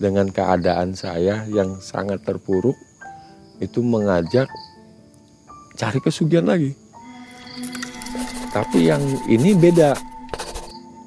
dengan 0.00 0.32
keadaan 0.32 0.96
saya 0.96 1.44
yang 1.46 1.78
sangat 1.78 2.24
terpuruk 2.24 2.74
itu 3.60 3.84
mengajak 3.84 4.48
cari 5.76 5.98
kesugihan 6.00 6.48
lagi. 6.48 6.72
Tapi 8.50 8.88
yang 8.88 9.04
ini 9.28 9.52
beda. 9.52 9.94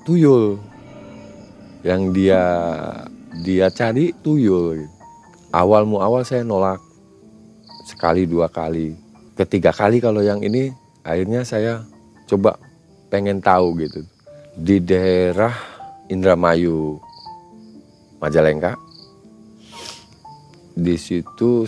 Tuyul. 0.05 0.61
Yang 1.81 2.01
dia 2.13 2.41
dia 3.41 3.67
cari 3.73 4.13
tuyul. 4.21 4.85
Awal 5.49 5.89
mu 5.89 5.97
awal 5.97 6.21
saya 6.21 6.45
nolak. 6.45 6.84
Sekali 7.95 8.27
dua 8.27 8.51
kali. 8.51 8.91
Ketiga 9.39 9.71
kali 9.71 10.03
kalau 10.03 10.19
yang 10.19 10.43
ini 10.43 10.75
akhirnya 11.07 11.47
saya 11.47 11.79
coba 12.27 12.59
pengen 13.07 13.39
tahu 13.39 13.79
gitu. 13.79 14.03
Di 14.55 14.83
daerah 14.83 15.55
Indramayu 16.11 16.99
Majalengka 18.19 18.75
di 20.75 20.99
situ 20.99 21.63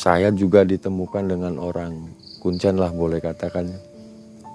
saya 0.00 0.32
juga 0.32 0.64
ditemukan 0.64 1.28
dengan 1.28 1.60
orang 1.60 2.08
kuncen 2.40 2.80
lah 2.80 2.88
boleh 2.88 3.20
katakan 3.20 3.68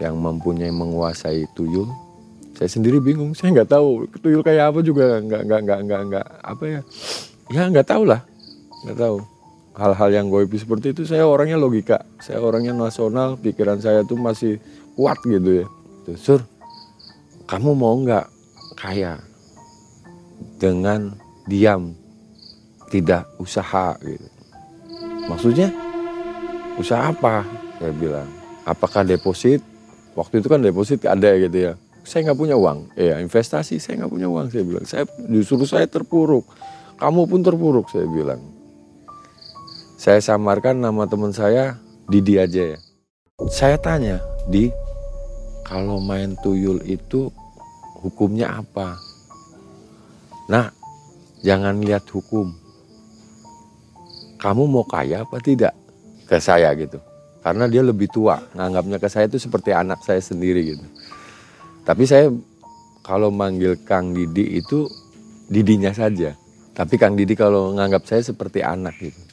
yang 0.01 0.17
mempunyai 0.17 0.73
menguasai 0.73 1.45
tuyul 1.53 1.85
saya 2.57 2.65
sendiri 2.65 2.97
bingung 2.97 3.37
saya 3.37 3.53
nggak 3.53 3.69
tahu 3.69 4.09
tuyul 4.17 4.41
kayak 4.41 4.73
apa 4.73 4.79
juga 4.81 5.21
nggak 5.21 5.41
nggak 5.45 5.61
nggak 5.61 5.79
nggak 5.85 6.01
nggak 6.09 6.27
apa 6.41 6.63
ya 6.65 6.81
ya 7.53 7.63
nggak 7.69 7.85
tahu 7.85 8.03
lah 8.09 8.21
nggak 8.81 8.97
tahu 8.97 9.17
hal-hal 9.73 10.09
yang 10.13 10.29
goipi 10.29 10.57
seperti 10.61 10.93
itu 10.93 11.03
saya 11.09 11.25
orangnya 11.25 11.57
logika 11.57 12.05
saya 12.21 12.41
orangnya 12.41 12.73
nasional 12.77 13.35
pikiran 13.41 13.81
saya 13.81 14.05
tuh 14.05 14.17
masih 14.17 14.61
kuat 14.93 15.17
gitu 15.25 15.63
ya 15.63 15.65
sur 16.17 16.41
kamu 17.49 17.73
mau 17.73 17.97
nggak 17.97 18.25
kaya 18.77 19.17
dengan 20.61 21.11
diam 21.43 21.91
tidak 22.93 23.25
usaha 23.41 23.97
gitu. 24.05 24.27
Maksudnya 25.25 25.73
usaha 26.77 27.09
apa? 27.09 27.41
Saya 27.81 27.93
bilang. 27.97 28.29
Apakah 28.63 29.01
deposit? 29.03 29.59
Waktu 30.13 30.39
itu 30.39 30.47
kan 30.47 30.61
deposit 30.61 31.01
ada 31.09 31.33
gitu 31.35 31.57
ya. 31.57 31.73
Saya 32.05 32.29
nggak 32.29 32.39
punya 32.39 32.55
uang. 32.55 32.93
Ya 32.93 33.17
investasi 33.17 33.81
saya 33.81 34.05
nggak 34.05 34.13
punya 34.13 34.29
uang. 34.29 34.53
Saya 34.53 34.63
bilang. 34.63 34.85
Saya 34.85 35.03
justru 35.25 35.65
saya 35.65 35.89
terpuruk. 35.89 36.45
Kamu 37.01 37.25
pun 37.25 37.41
terpuruk 37.41 37.89
saya 37.89 38.05
bilang. 38.05 38.39
Saya 40.03 40.19
samarkan 40.19 40.83
nama 40.83 41.07
teman 41.07 41.31
saya 41.31 41.79
Didi 42.11 42.35
aja 42.35 42.75
ya. 42.75 42.79
Saya 43.47 43.79
tanya 43.79 44.19
di 44.51 44.67
kalau 45.63 46.03
main 46.03 46.35
tuyul 46.43 46.83
itu 46.83 47.31
hukumnya 48.03 48.51
apa? 48.59 48.99
Nah, 50.51 50.67
jangan 51.39 51.79
lihat 51.79 52.03
hukum, 52.11 52.51
kamu 54.43 54.67
mau 54.67 54.83
kaya 54.83 55.23
apa 55.23 55.39
tidak? 55.39 55.71
Ke 56.27 56.35
saya 56.35 56.75
gitu. 56.75 56.99
Karena 57.39 57.71
dia 57.71 57.79
lebih 57.79 58.11
tua 58.11 58.43
nganggapnya 58.59 58.99
ke 58.99 59.07
saya 59.07 59.31
itu 59.31 59.39
seperti 59.39 59.71
anak 59.71 60.03
saya 60.03 60.19
sendiri 60.19 60.75
gitu. 60.75 60.83
Tapi 61.87 62.03
saya 62.03 62.27
kalau 63.07 63.31
manggil 63.31 63.79
Kang 63.87 64.11
Didi 64.11 64.59
itu 64.59 64.83
Didinya 65.47 65.95
saja. 65.95 66.35
Tapi 66.75 66.99
Kang 66.99 67.15
Didi 67.15 67.39
kalau 67.39 67.71
nganggap 67.71 68.03
saya 68.03 68.19
seperti 68.19 68.59
anak 68.59 68.99
gitu 68.99 69.32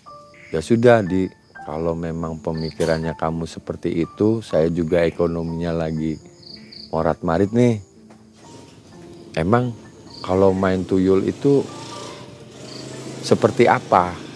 ya 0.51 0.61
sudah 0.63 1.03
di 1.03 1.31
kalau 1.67 1.95
memang 1.95 2.43
pemikirannya 2.43 3.15
kamu 3.15 3.47
seperti 3.47 4.03
itu 4.03 4.43
saya 4.43 4.67
juga 4.71 5.03
ekonominya 5.07 5.87
lagi 5.87 6.19
morat 6.91 7.23
marit 7.23 7.55
nih 7.55 7.79
emang 9.39 9.71
kalau 10.21 10.51
main 10.53 10.83
tuyul 10.85 11.23
itu 11.25 11.63
seperti 13.21 13.71
apa 13.71 14.31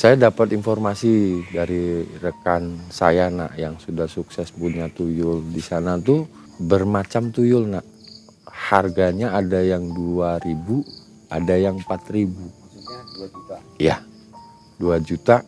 saya 0.00 0.16
dapat 0.16 0.56
informasi 0.56 1.44
dari 1.52 2.08
rekan 2.24 2.88
saya 2.88 3.28
nak 3.28 3.52
yang 3.60 3.76
sudah 3.76 4.08
sukses 4.08 4.48
punya 4.48 4.88
tuyul 4.88 5.44
di 5.44 5.60
sana 5.60 6.00
tuh 6.00 6.24
bermacam 6.56 7.32
tuyul 7.32 7.68
nak. 7.68 7.84
Harganya 8.48 9.36
ada 9.36 9.64
yang 9.64 9.92
2000, 9.92 10.84
ada 11.32 11.54
yang 11.56 11.76
4000. 11.84 12.32
Maksudnya 12.32 13.00
2 13.16 13.28
juta. 13.28 13.56
Iya. 13.76 13.96
2 14.80 14.96
juta, 15.04 15.44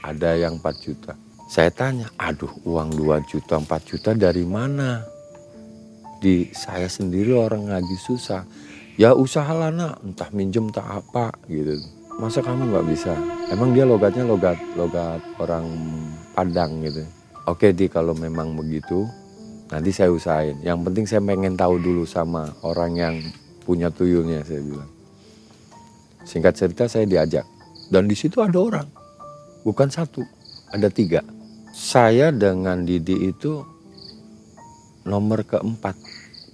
ada 0.00 0.32
yang 0.32 0.56
4 0.56 0.64
juta. 0.80 1.12
Saya 1.52 1.68
tanya, 1.68 2.08
aduh 2.16 2.48
uang 2.64 2.96
2 2.96 3.20
juta, 3.28 3.60
4 3.60 3.68
juta 3.84 4.16
dari 4.16 4.48
mana? 4.48 5.04
Di 6.16 6.48
saya 6.56 6.88
sendiri 6.88 7.36
orang 7.36 7.68
lagi 7.68 7.92
susah. 8.00 8.48
Ya 8.96 9.12
usaha 9.12 9.52
lah 9.52 9.68
nak, 9.68 10.00
entah 10.00 10.32
minjem 10.32 10.72
entah 10.72 11.04
apa 11.04 11.36
gitu. 11.52 11.76
Masa 12.16 12.40
kamu 12.40 12.72
nggak 12.72 12.86
bisa? 12.88 13.12
Emang 13.52 13.76
dia 13.76 13.84
logatnya 13.84 14.24
logat 14.24 14.56
logat 14.76 15.20
orang 15.36 15.68
Padang 16.32 16.80
gitu. 16.80 17.04
Oke 17.44 17.76
di 17.76 17.92
kalau 17.92 18.16
memang 18.16 18.56
begitu 18.56 19.04
nanti 19.68 19.92
saya 19.92 20.08
usahain. 20.08 20.56
Yang 20.64 20.78
penting 20.88 21.04
saya 21.04 21.20
pengen 21.20 21.60
tahu 21.60 21.76
dulu 21.76 22.08
sama 22.08 22.48
orang 22.64 22.92
yang 22.96 23.14
punya 23.68 23.92
tuyulnya 23.92 24.40
saya 24.44 24.64
bilang. 24.64 24.88
Singkat 26.24 26.54
cerita 26.56 26.84
saya 26.88 27.04
diajak 27.04 27.44
dan 27.92 28.08
di 28.08 28.16
situ 28.16 28.40
ada 28.40 28.56
orang 28.56 28.88
bukan 29.68 29.92
satu 29.92 30.24
ada 30.72 30.88
tiga 30.88 31.20
saya 31.76 32.32
dengan 32.32 32.88
Didi 32.88 33.28
itu 33.28 33.60
nomor 35.04 35.44
keempat 35.44 35.94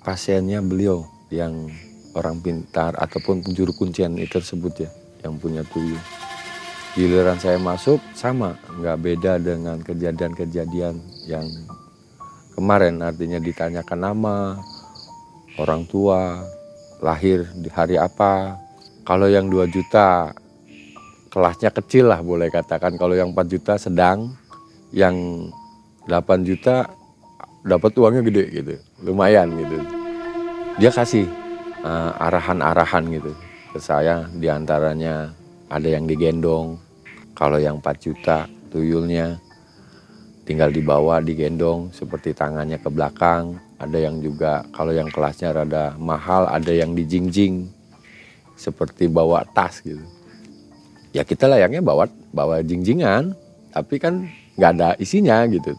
pasiennya 0.03 0.59
beliau 0.59 1.07
yang 1.31 1.71
orang 2.17 2.41
pintar 2.41 2.97
ataupun 2.97 3.45
juru 3.53 3.71
kuncian 3.77 4.17
itu 4.17 4.41
tersebut 4.41 4.89
ya 4.89 4.91
yang 5.27 5.37
punya 5.37 5.67
tuyul. 5.69 5.99
Giliran 6.97 7.39
saya 7.39 7.61
masuk 7.61 8.01
sama, 8.17 8.59
nggak 8.81 8.99
beda 8.99 9.33
dengan 9.39 9.79
kejadian-kejadian 9.85 10.99
yang 11.31 11.47
kemarin. 12.57 12.99
Artinya 13.05 13.39
ditanyakan 13.39 14.01
nama, 14.01 14.59
orang 15.61 15.87
tua, 15.87 16.43
lahir 16.99 17.47
di 17.55 17.71
hari 17.71 18.01
apa. 18.01 18.59
Kalau 19.07 19.31
yang 19.31 19.47
2 19.47 19.69
juta 19.71 20.33
kelasnya 21.29 21.71
kecil 21.71 22.11
lah 22.11 22.21
boleh 22.25 22.49
katakan. 22.49 22.97
Kalau 22.97 23.15
yang 23.15 23.33
4 23.33 23.47
juta 23.49 23.75
sedang, 23.77 24.35
yang 24.91 25.49
8 26.09 26.49
juta 26.49 26.89
dapat 27.63 27.93
uangnya 28.01 28.23
gede 28.25 28.45
gitu, 28.51 28.75
lumayan 29.05 29.53
gitu. 29.55 29.79
Dia 30.81 30.91
kasih 30.91 31.29
uh, 31.85 32.13
arahan-arahan 32.17 33.05
gitu 33.13 33.33
ke 33.75 33.79
saya 33.79 34.25
di 34.33 34.49
antaranya 34.49 35.37
ada 35.69 35.85
yang 35.85 36.09
digendong, 36.09 36.81
kalau 37.37 37.61
yang 37.61 37.79
4 37.85 38.05
juta 38.05 38.49
tuyulnya 38.73 39.37
tinggal 40.49 40.73
dibawa 40.73 41.21
digendong 41.21 41.93
seperti 41.93 42.33
tangannya 42.33 42.81
ke 42.81 42.89
belakang. 42.89 43.61
Ada 43.79 44.11
yang 44.11 44.19
juga 44.19 44.67
kalau 44.75 44.91
yang 44.91 45.07
kelasnya 45.07 45.55
rada 45.55 45.95
mahal 46.01 46.51
ada 46.51 46.73
yang 46.75 46.99
dijingjing 46.99 47.71
seperti 48.59 49.07
bawa 49.07 49.47
tas 49.55 49.79
gitu. 49.85 50.03
Ya 51.17 51.25
kita 51.25 51.49
layaknya 51.49 51.81
bawa 51.81 52.05
bawa 52.37 52.61
jingjingan, 52.61 53.33
tapi 53.73 53.97
kan 53.97 54.29
nggak 54.61 54.71
ada 54.77 54.89
isinya 55.01 55.45
gitu. 55.49 55.73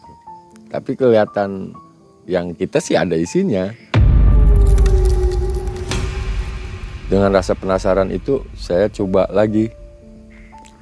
Tapi 0.70 0.98
kelihatan 0.98 1.70
yang 2.26 2.50
kita 2.54 2.82
sih 2.82 2.98
ada 2.98 3.14
isinya. 3.14 3.70
Dengan 7.10 7.34
rasa 7.34 7.58
penasaran 7.58 8.14
itu 8.14 8.42
saya 8.54 8.86
coba 8.86 9.26
lagi 9.34 9.66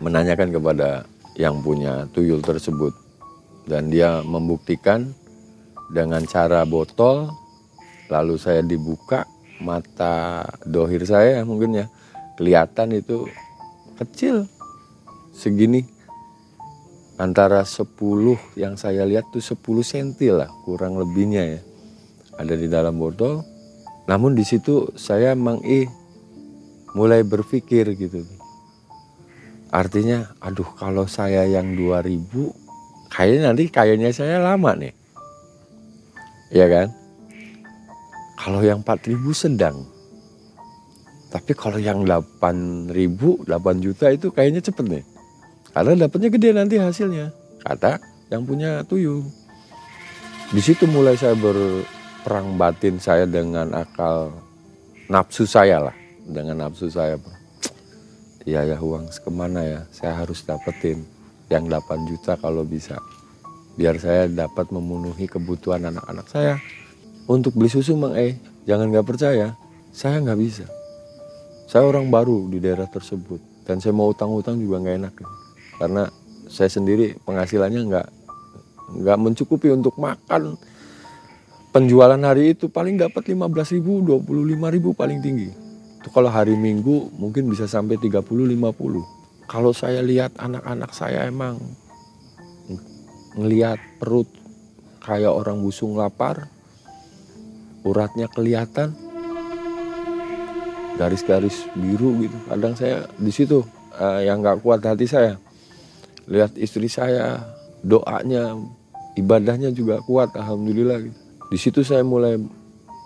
menanyakan 0.00 0.52
kepada 0.52 1.08
yang 1.40 1.64
punya 1.64 2.04
tuyul 2.12 2.44
tersebut 2.44 2.92
dan 3.64 3.88
dia 3.88 4.20
membuktikan 4.24 5.12
dengan 5.88 6.20
cara 6.28 6.68
botol 6.68 7.32
lalu 8.12 8.37
saya 8.37 8.61
dibuka 8.61 9.24
mata 9.61 10.44
dohir 10.68 11.04
saya 11.08 11.40
mungkin 11.48 11.84
ya 11.84 11.87
kelihatan 12.37 12.92
itu 12.94 13.24
kecil 13.98 14.46
segini 15.34 15.82
antara 17.18 17.66
10 17.66 17.98
yang 18.54 18.78
saya 18.78 19.02
lihat 19.02 19.26
tuh 19.34 19.42
10 19.42 19.58
cm 19.82 20.38
lah 20.38 20.50
kurang 20.62 20.94
lebihnya 20.96 21.58
ya 21.58 21.61
ada 22.38 22.54
di 22.54 22.70
dalam 22.70 22.94
botol 22.96 23.42
namun 24.06 24.38
di 24.38 24.46
situ 24.46 24.88
saya 24.94 25.34
emang 25.34 25.58
eh 25.66 25.90
mulai 26.94 27.26
berpikir 27.26 27.92
gitu 27.98 28.22
Artinya, 29.68 30.32
aduh 30.40 30.64
kalau 30.80 31.04
saya 31.04 31.44
yang 31.44 31.76
2000, 31.76 32.24
kayaknya 33.12 33.52
nanti 33.52 33.68
kayaknya 33.68 34.08
saya 34.16 34.40
lama 34.40 34.72
nih. 34.72 34.96
Iya 36.48 36.66
kan? 36.72 36.88
Kalau 38.40 38.64
yang 38.64 38.80
4000 38.80 39.20
sedang. 39.37 39.84
Tapi 41.28 41.52
kalau 41.52 41.76
yang 41.76 42.08
8000, 42.08 42.88
8 43.44 43.84
juta 43.84 44.08
itu 44.08 44.32
kayaknya 44.32 44.64
cepet 44.64 44.84
nih. 44.88 45.04
Karena 45.76 46.08
dapatnya 46.08 46.28
gede 46.32 46.48
nanti 46.56 46.74
hasilnya. 46.80 47.28
Kata 47.60 48.00
yang 48.32 48.48
punya 48.48 48.80
tuyul. 48.88 49.24
Di 50.48 50.60
situ 50.64 50.88
mulai 50.88 51.20
saya 51.20 51.36
berperang 51.36 52.56
batin 52.56 52.96
saya 52.96 53.28
dengan 53.28 53.76
akal 53.76 54.32
nafsu 55.12 55.44
saya 55.44 55.92
lah. 55.92 55.96
Dengan 56.24 56.64
nafsu 56.64 56.88
saya 56.88 57.20
iya 58.48 58.64
ya 58.64 58.80
uang 58.80 59.12
ke 59.12 59.28
mana 59.28 59.60
ya 59.60 59.80
saya 59.92 60.24
harus 60.24 60.40
dapetin 60.40 61.04
yang 61.52 61.68
8 61.68 62.08
juta 62.08 62.32
kalau 62.40 62.64
bisa 62.64 62.96
biar 63.76 64.00
saya 64.00 64.24
dapat 64.24 64.72
memenuhi 64.72 65.28
kebutuhan 65.28 65.84
anak-anak 65.84 66.24
saya 66.32 66.56
untuk 67.28 67.52
beli 67.52 67.68
susu 67.68 67.92
mang 67.92 68.16
eh 68.16 68.40
jangan 68.64 68.88
nggak 68.88 69.04
percaya 69.04 69.52
saya 69.92 70.24
nggak 70.24 70.40
bisa 70.40 70.64
saya 71.68 71.85
orang 71.85 72.09
baru 72.09 72.48
di 72.48 72.64
daerah 72.64 72.88
tersebut 72.88 73.68
dan 73.68 73.76
saya 73.76 73.92
mau 73.92 74.09
utang-utang 74.09 74.57
juga 74.57 74.81
nggak 74.81 74.96
enak 75.04 75.14
karena 75.76 76.09
saya 76.48 76.72
sendiri 76.72 77.20
penghasilannya 77.28 77.81
nggak 77.92 78.07
nggak 79.04 79.18
mencukupi 79.20 79.68
untuk 79.68 80.00
makan. 80.00 80.57
Penjualan 81.68 82.16
hari 82.24 82.57
itu 82.57 82.72
paling 82.72 82.96
dapat 82.96 83.28
15 83.28 83.76
ribu 83.76 84.00
25 84.00 84.74
ribu 84.74 84.96
paling 84.96 85.20
tinggi. 85.20 85.52
Itu 86.00 86.09
kalau 86.09 86.33
hari 86.33 86.57
Minggu 86.57 87.12
mungkin 87.20 87.52
bisa 87.52 87.68
sampai 87.68 88.00
30 88.00 88.24
50. 88.24 89.44
Kalau 89.44 89.76
saya 89.76 90.00
lihat 90.00 90.40
anak-anak 90.40 90.90
saya 90.96 91.28
emang 91.28 91.61
ngelihat 93.37 93.76
perut 94.00 94.33
kayak 95.04 95.37
orang 95.37 95.61
busung 95.61 96.00
lapar, 96.00 96.48
uratnya 97.85 98.33
kelihatan, 98.33 98.96
garis-garis 100.98 101.70
biru 101.78 102.26
gitu. 102.26 102.37
Kadang 102.50 102.74
saya 102.74 103.06
di 103.14 103.30
situ 103.30 103.62
uh, 103.94 104.20
yang 104.20 104.42
nggak 104.42 104.61
kuat 104.66 104.82
hati 104.82 105.06
saya. 105.06 105.38
Lihat 106.26 106.58
istri 106.58 106.90
saya, 106.90 107.40
doanya, 107.80 108.58
ibadahnya 109.14 109.70
juga 109.70 110.02
kuat, 110.04 110.34
alhamdulillah. 110.34 110.98
Gitu. 111.06 111.18
Di 111.48 111.58
situ 111.58 111.80
saya 111.87 112.02
mulai 112.04 112.37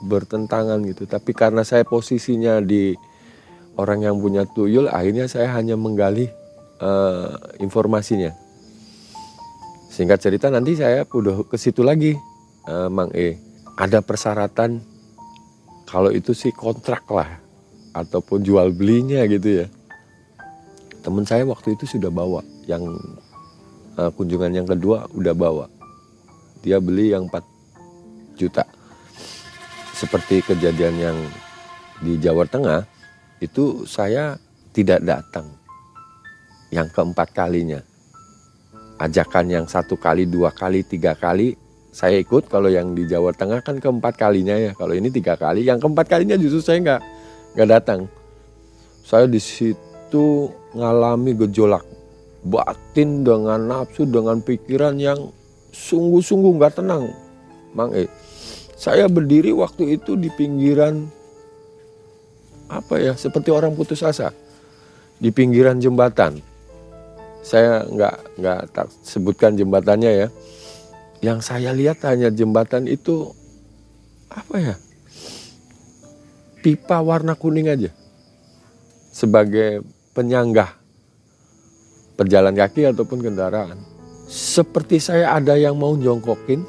bertentangan 0.09 0.83
gitu. 0.88 1.07
Tapi 1.07 1.31
karena 1.37 1.62
saya 1.62 1.87
posisinya 1.87 2.59
di 2.59 2.96
orang 3.78 4.09
yang 4.09 4.16
punya 4.18 4.48
tuyul, 4.48 4.90
akhirnya 4.90 5.31
saya 5.31 5.55
hanya 5.55 5.78
menggali 5.78 6.26
uh, 6.83 7.37
informasinya. 7.62 8.35
Singkat 9.92 10.18
cerita 10.18 10.48
nanti 10.48 10.74
saya 10.74 11.05
udah 11.05 11.46
ke 11.46 11.61
situ 11.61 11.85
lagi, 11.85 12.16
uh, 12.66 12.88
Mang 12.88 13.12
E. 13.12 13.38
Ada 13.76 14.02
persyaratan 14.02 14.81
kalau 15.87 16.09
itu 16.09 16.33
sih 16.33 16.50
kontrak 16.57 17.05
lah 17.12 17.41
ataupun 17.92 18.40
jual 18.44 18.72
belinya 18.72 19.24
gitu 19.28 19.64
ya. 19.64 19.66
Temen 21.02 21.24
saya 21.26 21.44
waktu 21.44 21.76
itu 21.76 21.85
sudah 21.85 22.09
bawa 22.09 22.40
yang 22.64 22.83
uh, 23.98 24.11
kunjungan 24.14 24.52
yang 24.52 24.68
kedua 24.68 25.09
udah 25.12 25.35
bawa. 25.37 25.66
Dia 26.62 26.78
beli 26.78 27.12
yang 27.12 27.26
4 27.26 27.42
juta. 28.38 28.64
Seperti 29.92 30.42
kejadian 30.42 30.94
yang 30.98 31.18
di 32.02 32.18
Jawa 32.18 32.46
Tengah 32.46 32.83
itu 33.38 33.87
saya 33.87 34.38
tidak 34.74 35.02
datang. 35.02 35.46
Yang 36.72 36.88
keempat 36.96 37.28
kalinya. 37.37 37.81
Ajakan 39.02 39.50
yang 39.50 39.66
satu 39.66 39.98
kali 39.98 40.31
dua 40.31 40.55
kali 40.55 40.87
tiga 40.87 41.18
kali 41.18 41.59
saya 41.92 42.16
ikut. 42.22 42.48
Kalau 42.48 42.70
yang 42.70 42.94
di 42.94 43.05
Jawa 43.05 43.35
Tengah 43.35 43.61
kan 43.61 43.83
keempat 43.83 44.14
kalinya 44.16 44.55
ya. 44.55 44.72
Kalau 44.72 44.94
ini 44.94 45.11
tiga 45.11 45.35
kali 45.35 45.66
yang 45.66 45.83
keempat 45.83 46.07
kalinya 46.09 46.38
justru 46.38 46.62
saya 46.62 46.78
nggak 46.81 47.02
nggak 47.55 47.69
datang 47.69 48.01
saya 49.03 49.29
di 49.29 49.41
situ 49.41 50.49
ngalami 50.73 51.37
gejolak 51.37 51.85
batin 52.43 53.23
dengan 53.23 53.61
nafsu 53.71 54.09
dengan 54.09 54.43
pikiran 54.43 54.99
yang 54.99 55.31
sungguh-sungguh 55.71 56.53
nggak 56.59 56.83
tenang 56.83 57.12
mang 57.73 57.93
eh 57.95 58.11
saya 58.77 59.07
berdiri 59.07 59.55
waktu 59.55 59.95
itu 59.97 60.19
di 60.19 60.27
pinggiran 60.35 61.07
apa 62.73 62.99
ya 62.99 63.12
seperti 63.15 63.53
orang 63.53 63.77
putus 63.77 64.01
asa 64.01 64.33
di 65.23 65.31
pinggiran 65.31 65.79
jembatan. 65.79 66.43
Saya 67.47 67.87
nggak 67.87 68.43
nggak 68.43 68.61
tak 68.75 68.91
sebutkan 69.07 69.55
jembatannya 69.55 70.27
ya. 70.27 70.29
Yang 71.23 71.38
saya 71.47 71.71
lihat 71.71 72.03
hanya 72.03 72.35
jembatan 72.35 72.91
itu 72.91 73.31
apa 74.27 74.57
ya? 74.59 74.75
Pipa 76.62 77.03
warna 77.03 77.35
kuning 77.35 77.66
aja 77.66 77.90
sebagai 79.11 79.83
penyanggah 80.14 80.79
perjalan 82.14 82.55
kaki 82.55 82.87
ataupun 82.87 83.18
kendaraan. 83.18 83.83
Seperti 84.31 85.03
saya 85.03 85.35
ada 85.35 85.59
yang 85.59 85.75
mau 85.75 85.98
jongkokin, 85.98 86.62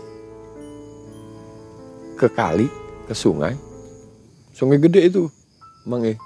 ke 2.18 2.28
kali, 2.34 2.68
ke 3.06 3.14
sungai. 3.14 3.54
Sungai 4.52 4.82
gede 4.82 5.14
itu, 5.14 5.30
Mang 5.86 6.04
e. 6.04 6.18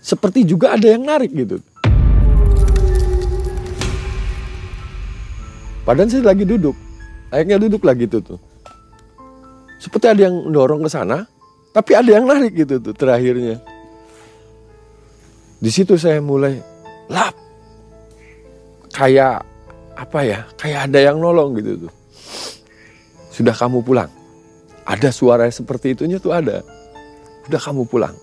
Seperti 0.00 0.48
juga 0.48 0.74
ada 0.74 0.88
yang 0.88 1.04
narik 1.04 1.30
gitu. 1.30 1.60
Padahal 5.84 6.08
saya 6.08 6.24
lagi 6.24 6.48
duduk, 6.48 6.76
layaknya 7.28 7.56
duduk 7.60 7.84
lagi 7.84 8.08
tuh 8.08 8.20
tuh. 8.24 8.40
Seperti 9.78 10.10
ada 10.10 10.20
yang 10.26 10.50
dorong 10.50 10.84
ke 10.84 10.90
sana, 10.90 11.28
tapi 11.78 11.94
ada 11.94 12.10
yang 12.10 12.26
narik 12.26 12.66
gitu 12.66 12.82
tuh 12.82 12.90
terakhirnya. 12.90 13.62
Di 15.62 15.70
situ 15.70 15.94
saya 15.94 16.18
mulai 16.18 16.58
lap. 17.06 17.38
Kayak 18.90 19.46
apa 19.94 20.18
ya? 20.26 20.42
Kayak 20.58 20.90
ada 20.90 20.98
yang 20.98 21.22
nolong 21.22 21.54
gitu 21.62 21.86
tuh. 21.86 21.92
Sudah 23.30 23.54
kamu 23.54 23.86
pulang. 23.86 24.10
Ada 24.82 25.14
suara 25.14 25.46
seperti 25.54 25.94
itunya 25.94 26.18
tuh 26.18 26.34
ada. 26.34 26.66
Udah 27.46 27.62
kamu 27.62 27.86
pulang. 27.86 28.18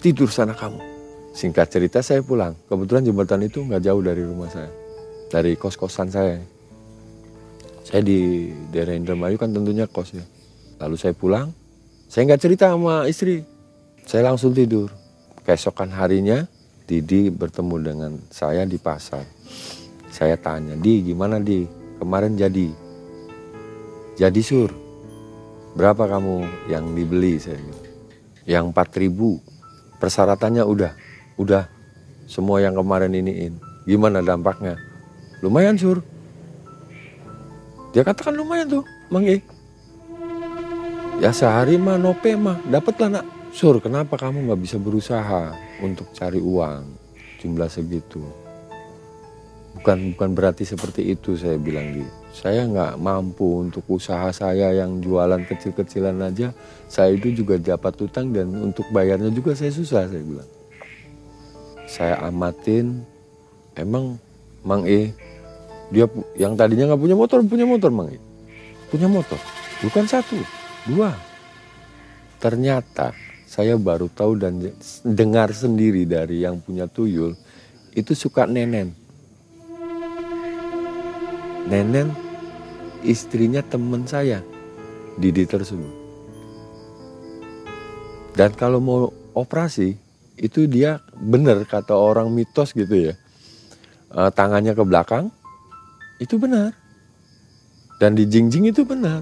Tidur 0.00 0.32
sana 0.32 0.56
kamu. 0.56 0.80
Singkat 1.36 1.68
cerita 1.68 2.00
saya 2.00 2.24
pulang. 2.24 2.56
Kebetulan 2.72 3.04
jembatan 3.04 3.44
itu 3.44 3.68
nggak 3.68 3.84
jauh 3.84 4.00
dari 4.00 4.24
rumah 4.24 4.48
saya. 4.48 4.72
Dari 5.28 5.60
kos-kosan 5.60 6.08
saya. 6.08 6.40
Saya 7.84 8.00
di 8.00 8.48
daerah 8.72 8.96
Indramayu 8.96 9.36
kan 9.36 9.52
tentunya 9.52 9.84
kos 9.84 10.16
ya. 10.16 10.24
Lalu 10.80 10.96
saya 10.96 11.12
pulang. 11.12 11.59
Saya 12.10 12.26
nggak 12.26 12.42
cerita 12.42 12.74
sama 12.74 13.06
istri. 13.06 13.46
Saya 14.02 14.34
langsung 14.34 14.50
tidur. 14.50 14.90
Keesokan 15.46 15.94
harinya 15.94 16.42
Didi 16.82 17.30
bertemu 17.30 17.76
dengan 17.78 18.12
saya 18.34 18.66
di 18.66 18.82
pasar. 18.82 19.22
Saya 20.10 20.34
tanya, 20.34 20.74
Di 20.74 21.06
gimana 21.06 21.38
Di? 21.38 21.62
Kemarin 22.02 22.34
jadi. 22.34 22.66
Jadi 24.18 24.42
sur. 24.42 24.74
Berapa 25.78 26.10
kamu 26.10 26.66
yang 26.66 26.98
dibeli 26.98 27.38
saya 27.38 27.62
gitu. 27.62 27.82
Yang 28.42 28.74
4000 28.74 30.02
persyaratannya 30.02 30.66
udah 30.66 30.92
udah 31.38 31.70
semua 32.26 32.58
yang 32.58 32.74
kemarin 32.74 33.14
iniin. 33.14 33.54
Gimana 33.86 34.18
dampaknya? 34.18 34.74
Lumayan 35.46 35.78
sur. 35.78 36.02
Dia 37.94 38.02
katakan 38.02 38.34
lumayan 38.34 38.66
tuh, 38.66 38.84
Mang 39.14 39.30
E. 39.30 39.59
Ya 41.20 41.36
sehari 41.36 41.76
mah 41.76 42.00
nope 42.00 42.32
mah, 42.32 42.56
dapatlah 42.64 43.20
nak. 43.20 43.26
Sur, 43.52 43.76
kenapa 43.82 44.16
kamu 44.16 44.48
nggak 44.48 44.60
bisa 44.64 44.76
berusaha 44.80 45.52
untuk 45.84 46.08
cari 46.16 46.40
uang 46.40 46.96
jumlah 47.44 47.68
segitu? 47.68 48.24
Bukan 49.76 50.16
bukan 50.16 50.30
berarti 50.32 50.64
seperti 50.64 51.12
itu 51.12 51.36
saya 51.36 51.60
bilang 51.60 51.92
gitu. 51.92 52.12
Saya 52.32 52.64
nggak 52.64 52.96
mampu 52.96 53.60
untuk 53.60 53.84
usaha 53.90 54.32
saya 54.32 54.72
yang 54.72 55.04
jualan 55.04 55.44
kecil-kecilan 55.44 56.16
aja. 56.24 56.56
Saya 56.88 57.12
itu 57.12 57.36
juga 57.36 57.60
dapat 57.60 58.00
utang 58.00 58.32
dan 58.32 58.48
untuk 58.56 58.88
bayarnya 58.88 59.28
juga 59.28 59.52
saya 59.52 59.70
susah 59.70 60.08
saya 60.08 60.24
bilang 60.24 60.48
saya 61.90 62.22
amatin 62.22 63.02
emang 63.74 64.14
Mang 64.62 64.86
E 64.86 65.10
dia 65.90 66.06
yang 66.38 66.54
tadinya 66.54 66.94
nggak 66.94 67.02
punya 67.02 67.16
motor 67.18 67.42
punya 67.42 67.66
motor 67.66 67.90
Mang 67.90 68.14
E 68.14 68.18
punya 68.94 69.10
motor 69.10 69.42
bukan 69.82 70.06
satu 70.06 70.38
dua. 70.88 71.12
Ternyata 72.40 73.12
saya 73.44 73.74
baru 73.76 74.06
tahu 74.08 74.38
dan 74.38 74.62
dengar 75.02 75.50
sendiri 75.50 76.06
dari 76.06 76.46
yang 76.46 76.62
punya 76.62 76.86
tuyul 76.86 77.34
itu 77.92 78.14
suka 78.14 78.46
nenen. 78.46 78.94
Nenen 81.66 82.14
istrinya 83.02 83.60
teman 83.60 84.06
saya 84.06 84.40
Didi 85.20 85.44
tersebut. 85.44 85.92
Dan 88.32 88.56
kalau 88.56 88.80
mau 88.80 89.12
operasi 89.36 89.98
itu 90.40 90.64
dia 90.64 91.02
benar 91.18 91.60
kata 91.68 91.92
orang 91.92 92.32
mitos 92.32 92.72
gitu 92.72 93.10
ya. 93.10 93.14
E, 94.08 94.20
tangannya 94.32 94.72
ke 94.72 94.80
belakang 94.86 95.28
itu 96.16 96.40
benar. 96.40 96.72
Dan 98.00 98.16
di 98.16 98.24
jingjing 98.24 98.72
itu 98.72 98.86
benar 98.86 99.20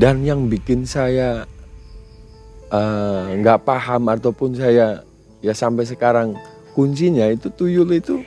dan 0.00 0.24
yang 0.24 0.48
bikin 0.48 0.88
saya 0.88 1.44
eh, 2.72 3.24
nggak 3.36 3.58
uh, 3.60 3.64
paham 3.68 4.08
ataupun 4.08 4.56
saya 4.56 5.04
ya 5.44 5.52
sampai 5.52 5.84
sekarang 5.84 6.32
kuncinya 6.72 7.28
itu 7.28 7.52
tuyul 7.52 7.92
itu 7.92 8.24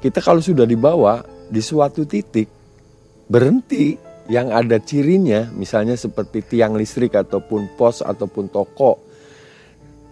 kita 0.00 0.24
kalau 0.24 0.40
sudah 0.40 0.64
dibawa 0.64 1.20
di 1.52 1.60
suatu 1.60 2.08
titik 2.08 2.48
berhenti 3.28 4.12
yang 4.30 4.54
ada 4.54 4.78
cirinya, 4.78 5.50
misalnya 5.54 5.98
seperti 5.98 6.42
tiang 6.46 6.78
listrik 6.78 7.14
ataupun 7.14 7.74
pos 7.74 8.04
ataupun 8.04 8.46
toko, 8.50 9.02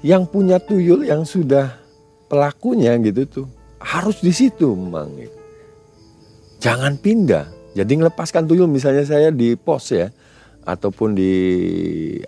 yang 0.03 0.27
punya 0.27 0.59
tuyul 0.59 1.07
yang 1.07 1.23
sudah 1.23 1.79
pelakunya 2.27 2.97
gitu 2.99 3.23
tuh 3.27 3.47
harus 3.79 4.19
di 4.21 4.35
situ, 4.35 4.75
mang. 4.75 5.15
Jangan 6.61 7.01
pindah. 7.01 7.47
Jadi 7.73 7.93
melepaskan 7.97 8.51
tuyul 8.51 8.67
misalnya 8.67 9.07
saya 9.07 9.31
di 9.31 9.55
pos 9.55 9.95
ya, 9.95 10.11
ataupun 10.65 11.17
di 11.17 11.33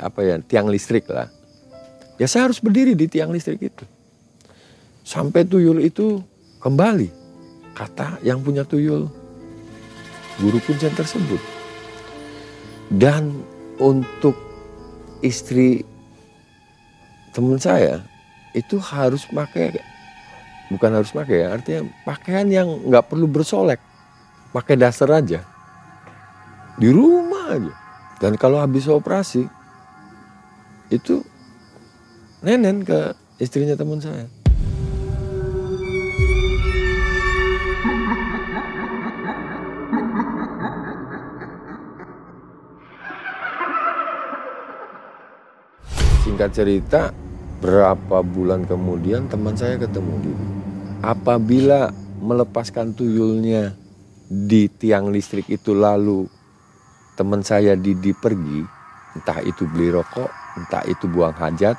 apa 0.00 0.20
ya 0.24 0.36
tiang 0.42 0.68
listrik 0.68 1.08
lah. 1.08 1.28
Ya 2.20 2.28
saya 2.28 2.48
harus 2.50 2.60
berdiri 2.62 2.92
di 2.96 3.08
tiang 3.08 3.32
listrik 3.32 3.60
itu. 3.60 3.84
Sampai 5.02 5.42
tuyul 5.48 5.82
itu 5.82 6.22
kembali. 6.62 7.10
Kata 7.72 8.20
yang 8.20 8.44
punya 8.44 8.62
tuyul 8.62 9.08
guru 10.38 10.58
kuncian 10.64 10.92
tersebut. 10.92 11.40
Dan 12.92 13.40
untuk 13.80 14.36
istri 15.24 15.82
teman 17.32 17.56
saya 17.56 18.04
itu 18.52 18.76
harus 18.76 19.24
pakai 19.24 19.80
bukan 20.68 21.00
harus 21.00 21.12
pakai 21.12 21.44
ya 21.44 21.48
artinya 21.56 21.88
pakaian 22.04 22.48
yang 22.48 22.68
nggak 22.88 23.08
perlu 23.08 23.24
bersolek 23.24 23.80
pakai 24.52 24.76
dasar 24.76 25.08
aja 25.08 25.40
di 26.76 26.88
rumah 26.92 27.56
aja 27.56 27.74
dan 28.22 28.38
kalau 28.38 28.62
habis 28.62 28.86
operasi 28.86 29.50
itu 30.94 31.26
nenen 32.38 32.86
ke 32.86 33.18
istrinya 33.42 33.74
teman 33.74 33.98
saya 33.98 34.30
Singkat 46.22 46.50
cerita, 46.56 47.12
berapa 47.60 48.24
bulan 48.24 48.64
kemudian 48.64 49.28
teman 49.28 49.52
saya 49.52 49.76
ketemu 49.76 50.16
Didi. 50.24 50.46
Apabila 51.04 51.92
melepaskan 52.24 52.96
tuyulnya 52.96 53.76
di 54.32 54.64
tiang 54.72 55.12
listrik 55.12 55.44
itu 55.52 55.76
lalu 55.76 56.24
teman 57.22 57.46
saya 57.46 57.78
Didi 57.78 58.10
pergi, 58.10 58.66
entah 59.14 59.38
itu 59.46 59.62
beli 59.70 59.94
rokok, 59.94 60.26
entah 60.58 60.82
itu 60.90 61.06
buang 61.06 61.38
hajat, 61.38 61.78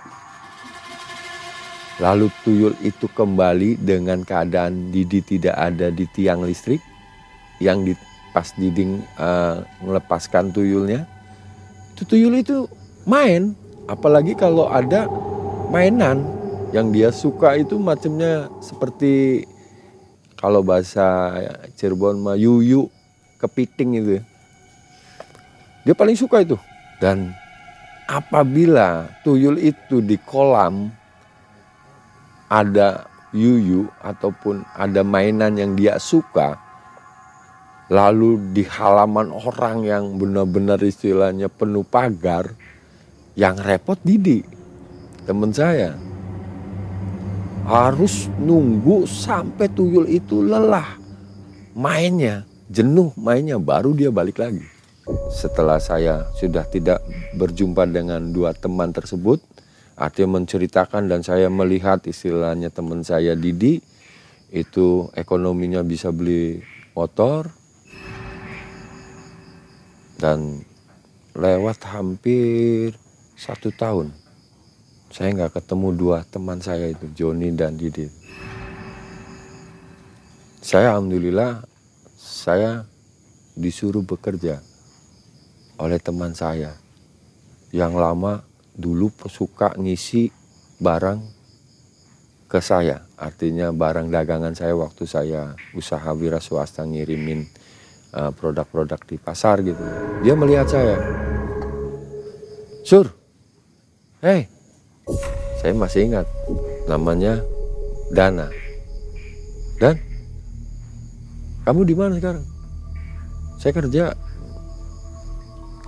lalu 2.00 2.32
tuyul 2.48 2.72
itu 2.80 3.12
kembali 3.12 3.76
dengan 3.84 4.24
keadaan 4.24 4.96
Didi 4.96 5.20
tidak 5.20 5.60
ada 5.60 5.92
di 5.92 6.08
tiang 6.08 6.48
listrik 6.48 6.80
yang 7.60 7.84
di 7.84 7.92
pas 8.32 8.56
Didi 8.56 8.88
uh, 9.20 9.60
melepaskan 9.84 10.56
tuyulnya, 10.56 11.04
itu 11.92 12.08
tuyul 12.08 12.40
itu 12.40 12.72
main 13.04 13.60
Apalagi 13.84 14.32
kalau 14.32 14.72
ada 14.72 15.12
mainan 15.68 16.24
yang 16.72 16.88
dia 16.96 17.12
suka 17.12 17.60
itu 17.60 17.76
macamnya 17.76 18.48
seperti 18.64 19.44
kalau 20.40 20.64
bahasa 20.64 21.36
Cirebon 21.76 22.20
mah 22.24 22.40
yuyu, 22.40 22.88
kepiting 23.40 24.00
itu. 24.00 24.18
Dia 25.84 25.96
paling 25.96 26.15
suka 26.15 26.43
itu. 26.43 26.56
Dan 27.00 27.36
apabila 28.08 29.08
tuyul 29.24 29.60
itu 29.60 30.00
di 30.00 30.15
kolam 30.19 30.91
ada 32.48 33.08
yuyu 33.36 33.89
ataupun 34.00 34.63
ada 34.78 35.02
mainan 35.04 35.58
yang 35.58 35.76
dia 35.76 36.00
suka, 36.00 36.56
lalu 37.91 38.39
di 38.56 38.63
halaman 38.63 39.34
orang 39.34 39.84
yang 39.84 40.04
benar-benar 40.15 40.80
istilahnya 40.80 41.52
penuh 41.52 41.84
pagar, 41.84 42.56
yang 43.34 43.58
repot 43.60 43.98
Didi, 44.00 44.46
teman 45.26 45.52
saya. 45.52 45.98
Harus 47.63 48.28
nunggu 48.38 49.08
sampai 49.08 49.72
tuyul 49.72 50.06
itu 50.12 50.43
lelah 50.43 51.00
mainnya, 51.74 52.43
jenuh 52.69 53.15
mainnya, 53.15 53.56
baru 53.58 53.96
dia 53.96 54.12
balik 54.12 54.38
lagi. 54.38 54.73
Setelah 55.34 55.84
saya 55.84 56.32
sudah 56.39 56.63
tidak 56.63 57.04
berjumpa 57.36 57.84
dengan 57.89 58.32
dua 58.32 58.56
teman 58.56 58.96
tersebut, 58.96 59.44
artinya 60.00 60.39
menceritakan 60.39 61.12
dan 61.12 61.22
saya 61.22 61.52
melihat 61.52 62.00
istilahnya 62.08 62.72
teman 62.72 63.04
saya 63.04 63.36
Didi, 63.36 63.84
itu 64.54 65.12
ekonominya 65.18 65.84
bisa 65.84 66.13
beli 66.16 66.63
motor, 66.96 67.52
dan 70.24 70.63
lewat 71.36 71.84
hampir 71.92 72.96
satu 73.36 73.74
tahun 73.76 74.13
saya 75.13 75.30
nggak 75.30 75.62
ketemu 75.62 75.88
dua 75.94 76.18
teman 76.26 76.58
saya 76.58 76.89
itu 76.89 77.06
Joni 77.13 77.54
dan 77.54 77.78
Didi. 77.78 78.10
Saya 80.58 80.98
alhamdulillah 80.98 81.62
saya 82.18 82.82
disuruh 83.54 84.02
bekerja 84.02 84.58
oleh 85.84 86.00
teman 86.00 86.32
saya 86.32 86.80
yang 87.76 88.00
lama 88.00 88.48
dulu 88.72 89.12
suka 89.28 89.76
ngisi 89.76 90.32
barang 90.80 91.19
ke 92.48 92.63
saya 92.63 93.04
artinya 93.19 93.76
barang 93.76 94.08
dagangan 94.08 94.56
saya 94.56 94.72
waktu 94.80 95.04
saya 95.04 95.60
usaha 95.76 96.08
wira 96.15 96.39
swasta 96.39 96.88
ngirimin 96.88 97.43
uh, 98.15 98.32
produk-produk 98.32 99.04
di 99.04 99.19
pasar 99.19 99.60
gitu 99.60 99.84
dia 100.24 100.39
melihat 100.39 100.72
saya 100.72 100.96
sur 102.88 103.12
Hei, 104.24 104.48
Saya 105.60 105.76
masih 105.76 106.08
ingat 106.08 106.24
namanya 106.88 107.43
Dana. 108.15 108.48
Dan 109.84 110.00
kamu 111.67 111.84
di 111.84 111.91
mana 111.91 112.15
sekarang? 112.15 112.48
Saya 113.60 113.76
kerja. 113.76 114.15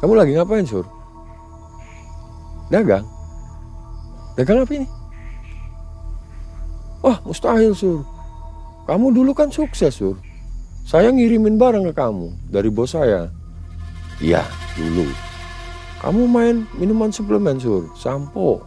Kamu 0.05 0.21
lagi 0.21 0.37
ngapain, 0.37 0.61
Sur? 0.69 0.85
Dagang. 2.69 3.09
Dagang 4.37 4.61
apa 4.61 4.69
ini? 4.77 4.85
Wah, 7.01 7.17
mustahil, 7.25 7.73
Sur. 7.73 8.05
Kamu 8.85 9.09
dulu 9.17 9.33
kan 9.33 9.49
sukses, 9.49 9.97
Sur. 9.97 10.13
Saya 10.85 11.09
ngirimin 11.09 11.57
barang 11.57 11.89
ke 11.89 11.93
kamu 11.97 12.37
dari 12.53 12.69
bos 12.69 12.93
saya. 12.93 13.33
Iya, 14.21 14.45
dulu. 14.77 15.09
Kamu 16.05 16.29
main 16.29 16.69
minuman 16.77 17.09
suplemen, 17.09 17.57
Sur. 17.57 17.89
Sampo, 17.97 18.61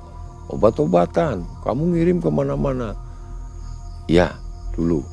obat-obatan. 0.51 1.47
Kamu 1.63 1.95
ngirim 1.95 2.19
ke 2.19 2.35
mana-mana. 2.35 2.99
Iya, 4.11 4.35
dulu. 4.75 5.07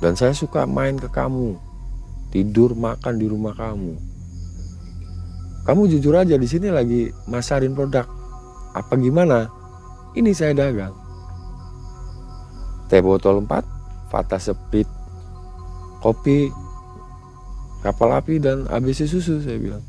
Dan 0.00 0.16
saya 0.16 0.32
suka 0.32 0.64
main 0.64 0.96
ke 0.96 1.12
kamu 1.12 1.60
tidur 2.32 2.72
makan 2.72 3.20
di 3.20 3.28
rumah 3.28 3.52
kamu. 3.52 4.13
Kamu 5.64 5.88
jujur 5.88 6.12
aja 6.12 6.36
di 6.36 6.44
sini 6.44 6.68
lagi 6.68 7.08
masarin 7.24 7.72
produk. 7.72 8.04
Apa 8.76 9.00
gimana? 9.00 9.48
Ini 10.12 10.30
saya 10.36 10.52
dagang. 10.52 10.92
Teh 12.92 13.00
botol 13.00 13.40
4, 13.40 14.12
Fata 14.12 14.36
Sprit, 14.36 14.84
kopi, 16.04 16.52
kapal 17.80 18.12
api 18.12 18.36
dan 18.36 18.68
ABC 18.68 19.08
susu 19.08 19.40
saya 19.40 19.56
bilang. 19.56 19.80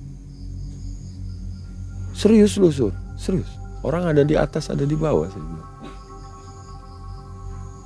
Serius 2.16 2.56
lu 2.56 2.72
sur, 2.72 2.96
serius. 3.20 3.52
Orang 3.84 4.08
ada 4.08 4.24
di 4.24 4.40
atas, 4.40 4.72
ada 4.72 4.88
di 4.88 4.96
bawah 4.96 5.28
saya 5.28 5.44
bilang. 5.44 5.72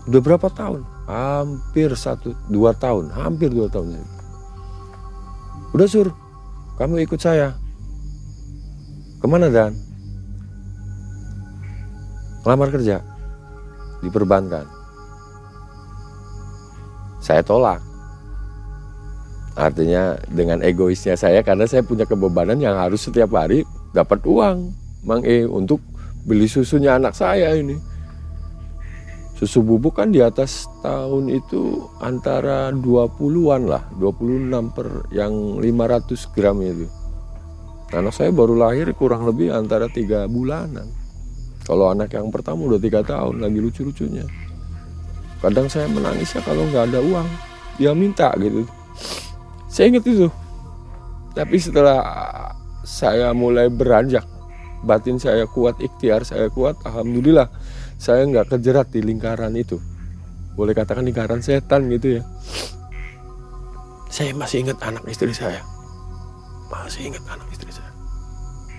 Udah 0.05 0.21
berapa 0.21 0.47
tahun? 0.53 0.81
Hampir 1.09 1.89
satu, 1.97 2.37
dua 2.53 2.77
tahun, 2.77 3.09
hampir 3.09 3.49
dua 3.49 3.65
tahun. 3.65 3.97
Saya 3.97 4.05
Udah 5.73 5.87
sur, 5.89 6.07
kamu 6.77 7.05
ikut 7.09 7.17
saya. 7.17 7.57
Ke 9.19 9.27
mana 9.27 9.51
Dan? 9.51 9.75
Lamar 12.47 12.71
kerja 12.71 13.03
di 13.99 14.07
perbankan. 14.07 14.63
Saya 17.19 17.43
tolak. 17.43 17.83
Artinya 19.59 20.15
dengan 20.31 20.63
egoisnya 20.63 21.19
saya 21.19 21.43
karena 21.43 21.67
saya 21.67 21.83
punya 21.83 22.07
kebebanan 22.07 22.63
yang 22.63 22.79
harus 22.79 23.03
setiap 23.03 23.35
hari 23.35 23.67
dapat 23.91 24.23
uang, 24.23 24.71
Mang 25.03 25.27
E, 25.27 25.43
untuk 25.43 25.83
beli 26.23 26.47
susunya 26.47 26.95
anak 26.95 27.11
saya 27.11 27.51
ini. 27.59 27.75
Susu 29.35 29.59
bubuk 29.59 29.99
kan 29.99 30.15
di 30.15 30.23
atas 30.23 30.63
tahun 30.79 31.27
itu 31.31 31.87
antara 31.99 32.71
20-an 32.71 33.67
lah, 33.67 33.83
26 33.99 34.75
per 34.75 34.87
yang 35.11 35.59
500 35.59 36.35
gram 36.35 36.59
itu. 36.63 36.87
Anak 37.89 38.13
saya 38.13 38.29
baru 38.29 38.53
lahir 38.53 38.89
kurang 38.93 39.25
lebih 39.25 39.49
antara 39.49 39.89
tiga 39.89 40.29
bulanan. 40.29 40.85
Kalau 41.65 41.89
anak 41.89 42.13
yang 42.13 42.29
pertama 42.29 42.69
udah 42.69 42.81
tiga 42.81 43.01
tahun 43.01 43.41
lagi 43.41 43.57
lucu-lucunya. 43.61 44.25
Kadang 45.41 45.69
saya 45.69 45.89
menangis 45.89 46.33
ya 46.33 46.41
kalau 46.45 46.65
nggak 46.69 46.93
ada 46.93 46.99
uang, 47.01 47.27
dia 47.81 47.91
minta 47.97 48.29
gitu. 48.37 48.65
Saya 49.69 49.89
ingat 49.93 50.05
itu. 50.05 50.27
Tapi 51.33 51.55
setelah 51.57 52.01
saya 52.85 53.33
mulai 53.33 53.69
beranjak, 53.69 54.25
batin 54.85 55.17
saya 55.17 55.45
kuat, 55.49 55.77
ikhtiar 55.81 56.25
saya 56.25 56.49
kuat, 56.49 56.77
alhamdulillah 56.85 57.49
saya 57.99 58.23
nggak 58.23 58.55
kejerat 58.55 58.87
di 58.95 59.03
lingkaran 59.03 59.51
itu 59.59 59.75
boleh 60.55 60.71
katakan 60.71 61.03
lingkaran 61.03 61.43
setan 61.43 61.91
gitu 61.91 62.19
ya 62.19 62.23
saya 64.07 64.31
masih 64.31 64.63
ingat 64.63 64.79
anak 64.79 65.03
istri 65.11 65.35
saya 65.35 65.59
masih 66.71 67.11
ingat 67.11 67.23
anak 67.27 67.47
istri 67.51 67.58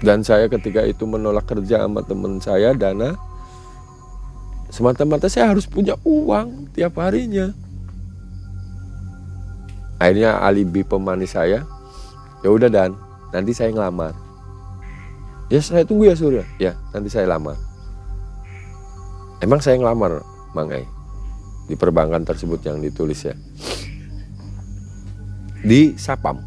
dan 0.00 0.24
saya 0.24 0.48
ketika 0.48 0.80
itu 0.84 1.04
menolak 1.04 1.44
kerja 1.44 1.84
sama 1.84 2.00
teman 2.00 2.40
saya 2.40 2.72
dana 2.72 3.16
semata-mata 4.72 5.28
saya 5.28 5.52
harus 5.52 5.66
punya 5.66 5.98
uang 6.06 6.72
tiap 6.72 6.96
harinya. 7.02 7.52
Akhirnya 10.00 10.40
alibi 10.40 10.80
pemanis 10.80 11.36
saya 11.36 11.68
ya 12.40 12.48
udah 12.48 12.72
dan 12.72 12.96
nanti 13.34 13.52
saya 13.52 13.74
ngelamar. 13.74 14.16
Ya 15.52 15.60
saya 15.60 15.84
tunggu 15.84 16.08
ya 16.08 16.16
surya. 16.16 16.46
Ya 16.56 16.72
nanti 16.94 17.12
saya 17.12 17.28
lamar. 17.28 17.58
Emang 19.42 19.60
saya 19.60 19.76
ngelamar 19.76 20.22
Mang 20.56 20.70
Ai? 20.72 20.86
Di 21.66 21.74
perbankan 21.74 22.24
tersebut 22.24 22.62
yang 22.64 22.80
ditulis 22.80 23.26
ya. 23.26 23.34
Di 25.60 25.92
Sapam. 25.98 26.40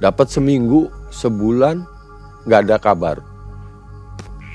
Dapat 0.00 0.32
seminggu, 0.32 0.90
sebulan 1.14 1.91
nggak 2.46 2.60
ada 2.68 2.76
kabar. 2.78 3.16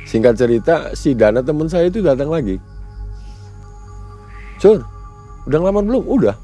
Singkat 0.08 0.34
cerita, 0.40 0.76
si 0.96 1.12
Dana 1.12 1.44
teman 1.44 1.68
saya 1.68 1.92
itu 1.92 2.00
datang 2.00 2.32
lagi. 2.32 2.56
Sur, 4.58 4.80
udah 5.46 5.58
ngelamar 5.60 5.84
belum? 5.84 6.04
Udah. 6.08 6.36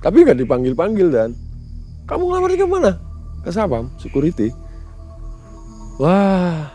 Tapi 0.00 0.24
nggak 0.24 0.40
dipanggil-panggil 0.42 1.08
dan 1.12 1.30
kamu 2.08 2.22
ngelamar 2.26 2.50
ke 2.56 2.66
mana? 2.66 2.92
Ke 3.44 3.50
Sapam, 3.52 3.92
security. 4.00 4.50
Wah, 6.00 6.72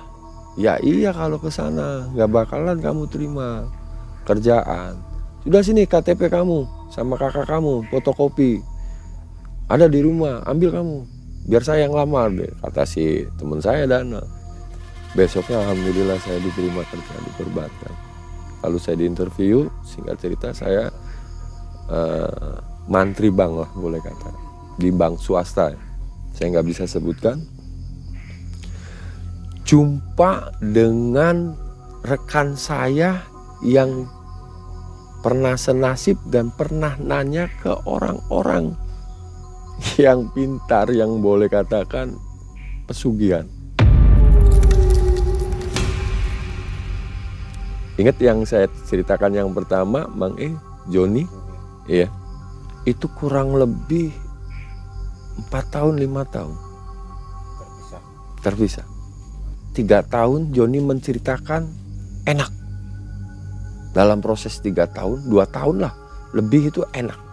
ya 0.56 0.78
iya 0.80 1.12
kalau 1.12 1.42
ke 1.42 1.50
sana 1.50 2.08
nggak 2.14 2.30
bakalan 2.32 2.78
kamu 2.80 3.10
terima 3.10 3.68
kerjaan. 4.24 4.96
Sudah 5.42 5.66
sini 5.66 5.90
KTP 5.90 6.30
kamu 6.30 6.70
sama 6.94 7.18
kakak 7.18 7.50
kamu 7.50 7.88
fotokopi. 7.92 8.62
Ada 9.68 9.92
di 9.92 10.00
rumah, 10.00 10.46
ambil 10.48 10.72
kamu. 10.72 11.17
Biar 11.48 11.64
saya 11.64 11.88
yang 11.88 11.96
lamar 11.96 12.28
deh, 12.36 12.52
kata 12.60 12.84
si 12.84 13.24
teman 13.40 13.64
saya 13.64 13.88
Dana. 13.88 14.20
Besoknya 15.16 15.64
alhamdulillah 15.64 16.20
saya 16.20 16.44
diterima 16.44 16.84
kerja 16.92 17.16
di 17.24 17.32
perbankan. 17.40 17.94
Lalu 18.68 18.78
saya 18.84 19.00
diinterview, 19.00 19.72
singkat 19.88 20.20
cerita 20.20 20.52
saya 20.52 20.92
uh, 21.88 22.60
mantri 22.92 23.32
bank 23.32 23.64
lah 23.64 23.70
boleh 23.80 24.04
kata 24.04 24.32
di 24.76 24.92
bank 24.92 25.24
swasta. 25.24 25.72
Saya 26.36 26.60
nggak 26.60 26.68
bisa 26.68 26.84
sebutkan. 26.84 27.40
Jumpa 29.64 30.60
dengan 30.60 31.56
rekan 32.04 32.60
saya 32.60 33.24
yang 33.64 34.04
pernah 35.24 35.56
senasib 35.56 36.20
dan 36.28 36.52
pernah 36.52 37.00
nanya 37.00 37.48
ke 37.64 37.72
orang-orang 37.88 38.76
yang 40.04 40.30
pintar 40.34 40.90
yang 40.90 41.22
boleh 41.22 41.50
katakan 41.50 42.18
pesugihan. 42.90 43.46
Ingat 47.98 48.18
yang 48.22 48.46
saya 48.46 48.70
ceritakan 48.86 49.34
yang 49.34 49.50
pertama, 49.58 50.06
Mang 50.14 50.38
E, 50.38 50.54
Joni, 50.86 51.26
iya, 51.90 52.06
itu 52.86 53.10
kurang 53.18 53.58
lebih 53.58 54.14
empat 55.38 55.66
tahun 55.74 55.98
lima 55.98 56.22
tahun 56.30 56.54
terpisah. 57.58 58.02
Terpisah. 58.46 58.88
Tiga 59.74 60.06
tahun 60.06 60.54
Joni 60.54 60.78
menceritakan 60.82 61.62
enak 62.30 62.52
dalam 63.98 64.22
proses 64.22 64.62
tiga 64.62 64.86
tahun, 64.86 65.26
dua 65.26 65.50
tahun 65.50 65.90
lah, 65.90 65.94
lebih 66.38 66.70
itu 66.70 66.86
enak. 66.94 67.27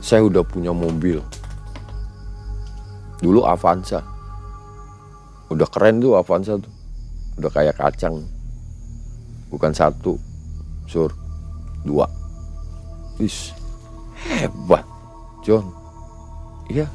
Saya 0.00 0.26
udah 0.26 0.40
punya 0.42 0.72
mobil. 0.72 1.20
Dulu 3.20 3.44
Avanza. 3.44 4.00
Udah 5.52 5.68
keren 5.68 6.00
tuh 6.00 6.16
Avanza 6.16 6.56
tuh. 6.56 6.72
Udah 7.36 7.50
kayak 7.52 7.76
kacang. 7.76 8.24
Bukan 9.52 9.72
satu, 9.76 10.16
sur, 10.88 11.12
dua. 11.84 12.08
Wis, 13.20 13.52
hebat, 14.16 14.84
John. 15.44 15.68
Iya. 16.72 16.88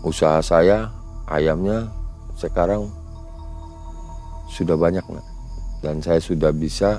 Usaha 0.00 0.40
saya, 0.40 0.88
ayamnya 1.28 1.90
sekarang 2.38 2.88
sudah 4.48 4.78
banyak 4.78 5.04
nggak? 5.04 5.28
dan 5.82 6.02
saya 6.02 6.18
sudah 6.18 6.50
bisa 6.50 6.98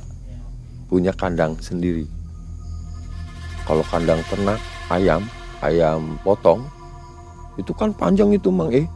punya 0.88 1.12
kandang 1.14 1.56
sendiri. 1.60 2.08
Kalau 3.70 3.86
kandang 3.86 4.26
ternak 4.26 4.58
ayam, 4.90 5.30
ayam 5.62 6.18
potong 6.26 6.66
itu 7.62 7.70
kan 7.78 7.94
panjang 7.94 8.34
itu 8.34 8.50
Mang 8.50 8.74
Eh. 8.74 8.90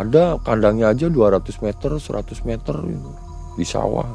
Ada 0.00 0.40
kandangnya 0.40 0.90
aja 0.90 1.06
200 1.06 1.60
meter, 1.60 2.00
100 2.00 2.48
meter 2.48 2.74
gitu, 2.82 3.10
di 3.60 3.66
sawah. 3.68 4.08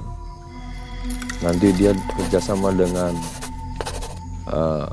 Nanti 1.46 1.72
dia 1.78 1.94
kerjasama 2.18 2.74
dengan 2.74 3.14
uh, 4.50 4.84
eh, 4.84 4.90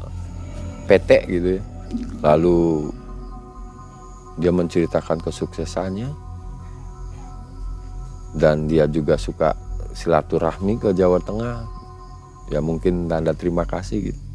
PT 0.86 1.10
gitu 1.26 1.48
ya. 1.58 1.62
Lalu 2.22 2.92
dia 4.36 4.52
menceritakan 4.52 5.24
kesuksesannya 5.24 6.12
dan 8.36 8.68
dia 8.68 8.84
juga 8.84 9.16
suka 9.16 9.56
silaturahmi 9.96 10.76
ke 10.76 10.92
Jawa 10.92 11.16
Tengah 11.24 11.64
ya 12.52 12.60
mungkin 12.60 13.08
tanda 13.08 13.32
terima 13.32 13.64
kasih 13.64 14.12
gitu 14.12 14.25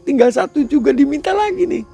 tinggal 0.08 0.32
satu 0.32 0.64
juga 0.64 0.90
diminta 0.90 1.36
lagi 1.36 1.68
nih 1.68 1.84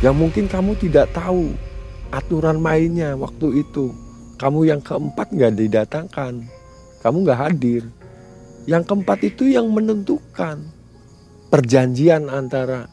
yang 0.00 0.16
mungkin 0.16 0.48
kamu 0.48 0.80
tidak 0.80 1.12
tahu 1.12 1.52
aturan 2.08 2.56
mainnya 2.56 3.12
waktu 3.20 3.60
itu. 3.60 3.92
Kamu 4.40 4.64
yang 4.64 4.80
keempat 4.80 5.36
nggak 5.36 5.52
didatangkan, 5.52 6.48
kamu 7.04 7.16
nggak 7.28 7.40
hadir. 7.44 7.84
Yang 8.64 8.88
keempat 8.88 9.18
itu 9.20 9.52
yang 9.52 9.68
menentukan 9.68 10.64
perjanjian 11.52 12.32
antara 12.32 12.88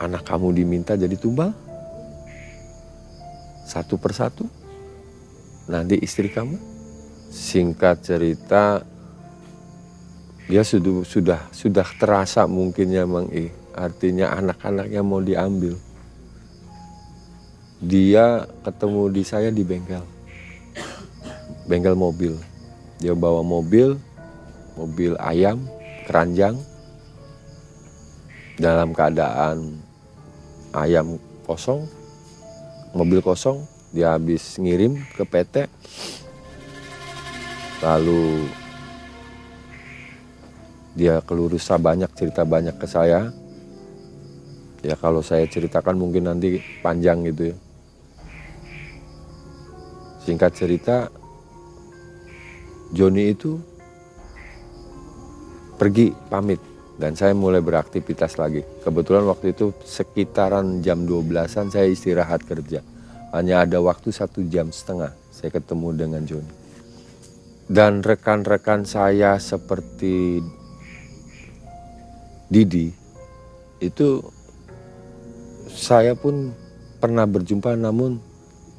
anak 0.00 0.24
kamu 0.24 0.56
diminta 0.56 0.96
jadi 0.96 1.12
tumbal 1.20 1.52
satu 3.68 4.00
persatu. 4.00 4.48
Nanti 5.68 6.00
istri 6.00 6.32
kamu, 6.32 6.56
singkat 7.28 8.00
cerita, 8.00 8.80
dia 10.48 10.64
sudah 10.64 11.04
sudah 11.04 11.40
sudah 11.52 11.88
terasa 12.00 12.48
mungkinnya 12.48 13.04
Mang 13.04 13.28
I. 13.28 13.52
Artinya 13.76 14.32
anak-anaknya 14.40 15.04
mau 15.04 15.20
diambil 15.20 15.76
dia 17.76 18.48
ketemu 18.64 19.12
di 19.12 19.20
saya 19.20 19.52
di 19.52 19.60
bengkel 19.60 20.15
bengkel 21.66 21.98
mobil. 21.98 22.34
Dia 23.02 23.12
bawa 23.12 23.44
mobil 23.44 23.98
mobil 24.78 25.12
ayam 25.20 25.62
keranjang. 26.06 26.56
Dalam 28.56 28.96
keadaan 28.96 29.76
ayam 30.72 31.20
kosong 31.44 31.84
mobil 32.96 33.20
kosong 33.20 33.68
dia 33.92 34.16
habis 34.16 34.56
ngirim 34.56 34.96
ke 35.12 35.28
PT 35.28 35.68
lalu 37.84 38.48
dia 40.96 41.20
keluh 41.20 41.52
banyak 41.52 42.08
cerita 42.16 42.48
banyak 42.48 42.72
ke 42.80 42.88
saya. 42.88 43.28
Ya 44.80 44.96
kalau 44.96 45.20
saya 45.20 45.44
ceritakan 45.44 46.00
mungkin 46.00 46.24
nanti 46.24 46.56
panjang 46.80 47.20
gitu 47.28 47.52
ya. 47.52 47.56
Singkat 50.24 50.52
cerita, 50.56 51.12
Joni 52.94 53.34
itu 53.34 53.58
pergi 55.76 56.14
pamit 56.30 56.62
dan 56.96 57.12
saya 57.12 57.36
mulai 57.36 57.60
beraktivitas 57.60 58.40
lagi. 58.40 58.64
Kebetulan 58.80 59.28
waktu 59.28 59.52
itu 59.52 59.74
sekitaran 59.84 60.80
jam 60.80 61.04
12-an 61.04 61.68
saya 61.68 61.86
istirahat 61.88 62.46
kerja. 62.46 62.80
Hanya 63.34 63.66
ada 63.66 63.82
waktu 63.84 64.14
satu 64.14 64.46
jam 64.48 64.72
setengah 64.72 65.12
saya 65.28 65.52
ketemu 65.52 65.88
dengan 65.92 66.22
Joni. 66.24 66.52
Dan 67.66 68.00
rekan-rekan 68.00 68.86
saya 68.86 69.36
seperti 69.42 70.40
Didi 72.46 72.94
itu 73.82 74.22
saya 75.66 76.14
pun 76.16 76.54
pernah 77.02 77.26
berjumpa 77.26 77.74
namun 77.74 78.22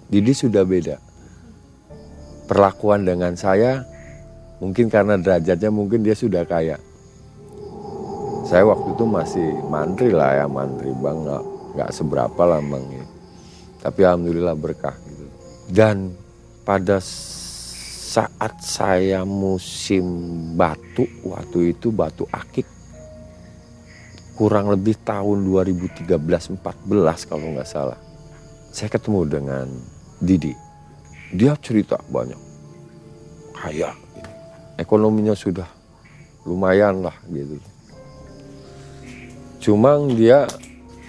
Didi 0.08 0.32
sudah 0.32 0.64
beda 0.64 0.98
perlakuan 2.48 3.04
dengan 3.04 3.36
saya 3.36 3.84
mungkin 4.58 4.90
karena 4.90 5.18
derajatnya 5.18 5.70
mungkin 5.74 6.02
dia 6.06 6.14
sudah 6.18 6.44
kaya. 6.46 6.78
Saya 8.48 8.64
waktu 8.64 8.96
itu 8.96 9.04
masih 9.04 9.50
mantri 9.68 10.10
lah 10.16 10.44
ya, 10.44 10.46
mantri 10.48 10.94
bang 10.96 11.20
nggak 11.20 11.44
nggak 11.76 11.90
seberapa 11.92 12.42
lah 12.48 12.62
bang 12.64 12.86
ya. 12.96 13.06
Tapi 13.84 14.00
alhamdulillah 14.08 14.56
berkah 14.56 14.96
gitu. 15.06 15.26
Dan 15.68 16.16
pada 16.64 17.04
saat 17.04 18.56
saya 18.64 19.28
musim 19.28 20.06
batu 20.56 21.04
waktu 21.28 21.76
itu 21.76 21.92
batu 21.92 22.24
akik 22.32 22.66
kurang 24.40 24.70
lebih 24.70 24.96
tahun 25.04 25.44
2013-14 25.50 26.62
kalau 27.28 27.48
nggak 27.52 27.68
salah. 27.68 28.00
Saya 28.72 28.94
ketemu 28.94 29.22
dengan 29.28 29.68
Didi 30.18 30.68
dia 31.36 31.54
cerita 31.60 32.00
banyak 32.08 32.40
kaya 33.52 33.92
ekonominya 34.78 35.34
sudah 35.34 35.68
lumayan 36.48 37.04
lah 37.04 37.18
gitu. 37.28 37.60
Cuma 39.60 40.00
dia 40.14 40.48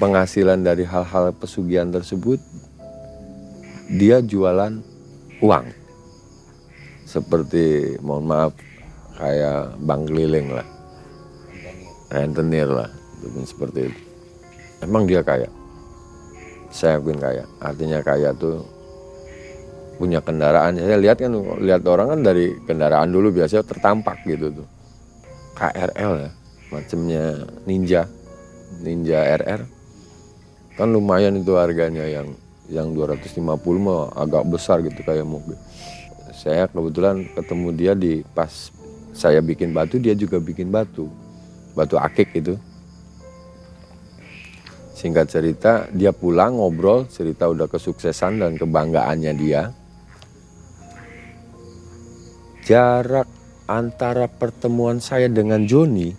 penghasilan 0.02 0.64
dari 0.64 0.82
hal-hal 0.82 1.30
pesugihan 1.36 1.92
tersebut 1.92 2.42
dia 3.92 4.18
jualan 4.24 4.82
uang. 5.44 5.66
Seperti 7.08 7.96
mohon 8.04 8.28
maaf 8.28 8.52
kayak 9.16 9.78
bank 9.80 10.10
keliling 10.10 10.48
lah. 10.52 10.66
Rentenir 12.08 12.68
lah 12.68 12.90
seperti 13.44 13.92
itu. 13.92 14.00
Emang 14.80 15.04
dia 15.04 15.20
kaya? 15.20 15.48
Saya 16.68 17.00
akuin 17.00 17.18
kaya. 17.20 17.44
Artinya 17.58 18.00
kaya 18.04 18.32
tuh 18.36 18.62
punya 19.98 20.22
kendaraan. 20.22 20.78
Saya 20.78 20.96
lihat 20.96 21.18
kan 21.18 21.34
lihat 21.58 21.82
orang 21.90 22.14
kan 22.14 22.20
dari 22.22 22.54
kendaraan 22.62 23.10
dulu 23.10 23.34
biasanya 23.34 23.66
tertampak 23.66 24.22
gitu 24.24 24.62
tuh. 24.62 24.68
KRL 25.58 26.12
ya 26.22 26.30
macamnya 26.70 27.24
Ninja. 27.66 28.02
Ninja 28.78 29.18
RR 29.42 29.60
kan 30.78 30.88
lumayan 30.94 31.34
itu 31.42 31.58
harganya 31.58 32.06
yang 32.06 32.30
yang 32.70 32.94
250 32.94 33.42
mah 33.82 34.12
agak 34.14 34.44
besar 34.46 34.78
gitu 34.86 35.02
kayak 35.02 35.26
mobil. 35.26 35.58
Saya 36.30 36.70
kebetulan 36.70 37.26
ketemu 37.34 37.68
dia 37.74 37.92
di 37.98 38.22
pas 38.36 38.70
saya 39.10 39.42
bikin 39.42 39.74
batu 39.74 39.98
dia 39.98 40.14
juga 40.14 40.38
bikin 40.38 40.70
batu. 40.70 41.10
Batu 41.74 41.98
akik 41.98 42.30
itu. 42.38 42.54
Singkat 44.94 45.26
cerita 45.30 45.72
dia 45.90 46.14
pulang 46.14 46.60
ngobrol 46.60 47.08
cerita 47.10 47.50
udah 47.50 47.66
kesuksesan 47.66 48.38
dan 48.38 48.54
kebanggaannya 48.54 49.32
dia 49.34 49.74
jarak 52.68 53.24
antara 53.64 54.28
pertemuan 54.28 55.00
saya 55.00 55.24
dengan 55.32 55.64
Joni 55.64 56.12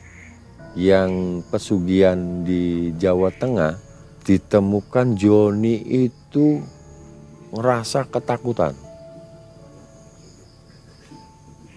yang 0.74 1.45
pesugihan 1.45 2.41
di 2.41 2.89
Jawa 2.97 3.30
Tengah 3.30 3.78
ditemukan 4.26 5.14
Joni 5.14 5.78
itu 6.10 6.58
ngerasa 7.54 8.10
ketakutan. 8.10 8.74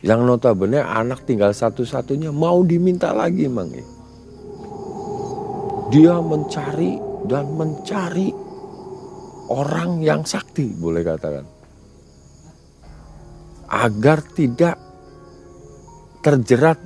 Yang 0.00 0.20
notabene 0.24 0.80
anak 0.80 1.28
tinggal 1.28 1.52
satu-satunya 1.52 2.32
mau 2.32 2.64
diminta 2.64 3.12
lagi 3.12 3.52
Mang. 3.52 3.76
Dia 5.92 6.16
mencari 6.16 6.96
dan 7.28 7.44
mencari 7.60 8.32
orang 9.52 10.00
yang 10.00 10.24
sakti 10.24 10.72
boleh 10.72 11.04
katakan 11.04 11.51
agar 13.72 14.20
tidak 14.36 14.76
terjerat 16.20 16.76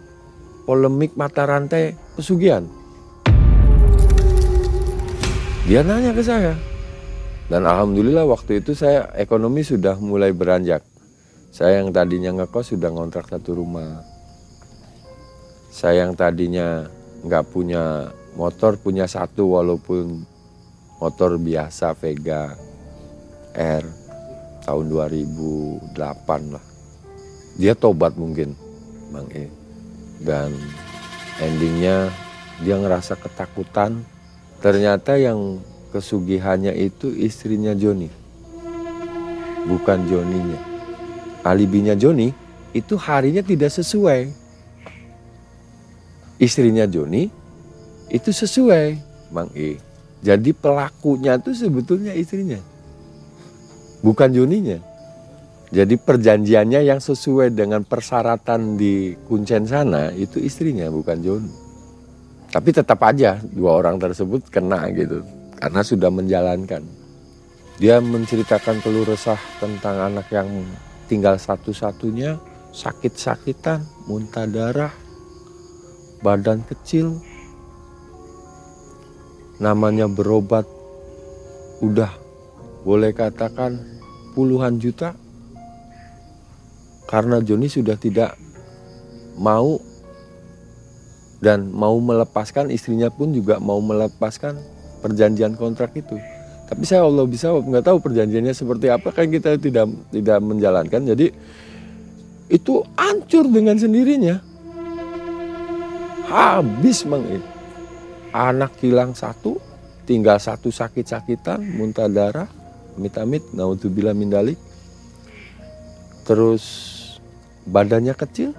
polemik 0.63 1.19
mata 1.19 1.43
rantai 1.43 1.99
pesugihan. 2.15 2.63
Dia 5.67 5.83
nanya 5.83 6.15
ke 6.15 6.23
saya. 6.23 6.55
Dan 7.51 7.67
alhamdulillah 7.67 8.23
waktu 8.31 8.63
itu 8.63 8.79
saya 8.79 9.11
ekonomi 9.19 9.67
sudah 9.67 9.99
mulai 9.99 10.31
beranjak. 10.31 10.87
Saya 11.51 11.83
yang 11.83 11.91
tadinya 11.91 12.39
ngekos 12.39 12.79
sudah 12.79 12.95
ngontrak 12.95 13.27
satu 13.27 13.59
rumah. 13.59 14.07
Saya 15.75 16.07
yang 16.07 16.15
tadinya 16.15 16.87
nggak 17.27 17.45
punya 17.51 18.15
motor 18.39 18.79
punya 18.79 19.11
satu 19.11 19.59
walaupun 19.59 20.23
motor 21.03 21.35
biasa 21.35 21.99
Vega 21.99 22.55
R 23.59 23.85
tahun 24.63 24.87
2008 24.87 26.55
lah. 26.55 26.76
Dia 27.57 27.73
tobat 27.73 28.13
mungkin, 28.21 28.53
Bang 29.09 29.29
E. 29.33 29.49
Dan 30.21 30.53
endingnya 31.41 32.13
dia 32.61 32.77
ngerasa 32.77 33.17
ketakutan. 33.17 34.05
Ternyata 34.61 35.17
yang 35.17 35.61
kesugihannya 35.93 36.77
itu 36.77 37.13
istrinya 37.17 37.73
Joni. 37.73 38.13
Bukan 39.65 40.05
Joninya. 40.09 40.61
Alibinya 41.45 41.97
Joni 41.97 42.33
itu 42.77 42.95
harinya 43.01 43.41
tidak 43.41 43.73
sesuai. 43.73 44.29
Istrinya 46.37 46.85
Joni 46.85 47.33
itu 48.13 48.31
sesuai, 48.31 49.01
Bang 49.33 49.49
E. 49.57 49.81
Jadi 50.21 50.53
pelakunya 50.53 51.41
itu 51.41 51.57
sebetulnya 51.57 52.13
istrinya. 52.13 52.61
Bukan 54.05 54.29
Joninya. 54.33 54.96
Jadi 55.67 55.99
perjanjiannya 55.99 56.87
yang 56.87 57.03
sesuai 57.03 57.51
dengan 57.51 57.83
persyaratan 57.83 58.79
di 58.79 59.19
kuncen 59.27 59.67
sana 59.67 60.15
itu 60.15 60.39
istrinya 60.39 60.87
bukan 60.87 61.19
Joni. 61.19 61.53
Tapi 62.55 62.71
tetap 62.71 63.03
aja 63.03 63.43
dua 63.43 63.83
orang 63.83 63.99
tersebut 63.99 64.47
kena 64.47 64.87
gitu 64.95 65.27
karena 65.59 65.83
sudah 65.83 66.11
menjalankan. 66.13 66.87
Dia 67.77 67.99
menceritakan 68.01 68.81
keluh 68.81 69.05
resah 69.05 69.37
tentang 69.61 70.15
anak 70.15 70.31
yang 70.33 70.49
tinggal 71.11 71.37
satu-satunya, 71.37 72.39
sakit-sakitan, 72.73 73.85
muntah 74.09 74.49
darah, 74.49 74.95
badan 76.25 76.65
kecil, 76.65 77.21
namanya 79.61 80.09
berobat 80.09 80.65
udah 81.85 82.09
boleh 82.87 83.13
katakan 83.13 83.77
puluhan 84.33 84.81
juta 84.81 85.13
karena 87.07 87.39
Joni 87.43 87.71
sudah 87.71 87.95
tidak 87.95 88.35
mau 89.39 89.79
dan 91.39 91.69
mau 91.71 91.95
melepaskan 92.01 92.73
istrinya 92.73 93.13
pun 93.13 93.31
juga 93.31 93.61
mau 93.61 93.79
melepaskan 93.79 94.59
perjanjian 95.05 95.55
kontrak 95.55 95.95
itu. 95.95 96.17
Tapi 96.67 96.83
saya 96.83 97.07
Allah 97.07 97.23
bisa 97.31 97.55
nggak 97.55 97.85
tahu 97.87 98.03
perjanjiannya 98.03 98.51
seperti 98.51 98.91
apa 98.91 99.15
kan 99.15 99.31
kita 99.31 99.55
tidak 99.61 99.87
tidak 100.11 100.39
menjalankan. 100.43 101.15
Jadi 101.15 101.31
itu 102.51 102.83
hancur 102.99 103.47
dengan 103.47 103.79
sendirinya. 103.79 104.43
Habis 106.27 107.07
mang 107.07 107.23
Anak 108.35 108.83
hilang 108.83 109.15
satu, 109.15 109.63
tinggal 110.05 110.37
satu 110.37 110.69
sakit-sakitan, 110.69 111.63
muntah 111.79 112.11
darah, 112.11 112.51
amit-amit, 112.99 113.47
naudzubillah 113.55 114.13
mindalik. 114.13 114.59
Terus 116.27 116.96
badannya 117.67 118.15
kecil, 118.15 118.55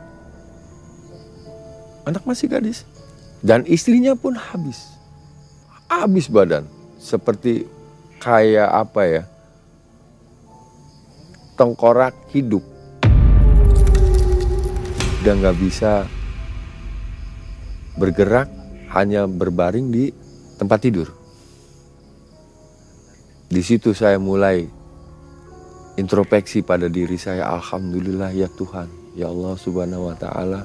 anak 2.04 2.28
masih 2.28 2.52
gadis, 2.52 2.84
dan 3.40 3.64
istrinya 3.64 4.14
pun 4.20 4.36
habis, 4.36 4.84
habis 5.88 6.28
badan, 6.28 6.68
seperti 7.00 7.64
kayak 8.20 8.68
apa 8.68 9.02
ya, 9.08 9.24
tengkorak 11.56 12.14
hidup, 12.36 12.62
dan 15.24 15.40
nggak 15.40 15.58
bisa 15.58 16.04
bergerak, 17.96 18.52
hanya 18.92 19.28
berbaring 19.28 19.92
di 19.92 20.12
tempat 20.60 20.84
tidur. 20.84 21.12
Di 23.48 23.64
situ 23.64 23.96
saya 23.96 24.20
mulai 24.20 24.68
introspeksi 25.98 26.62
pada 26.62 26.86
diri 26.86 27.18
saya 27.18 27.50
alhamdulillah 27.58 28.32
ya 28.32 28.48
Tuhan. 28.54 28.88
Ya 29.18 29.34
Allah 29.34 29.58
subhanahu 29.58 30.14
wa 30.14 30.16
ta'ala 30.16 30.62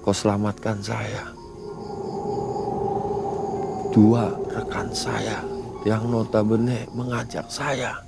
kau 0.00 0.16
selamatkan 0.16 0.80
saya. 0.80 1.36
Dua 3.92 4.32
rekan 4.48 4.88
saya 4.96 5.44
yang 5.84 6.08
notabene 6.08 6.88
mengajak 6.96 7.44
saya. 7.52 8.00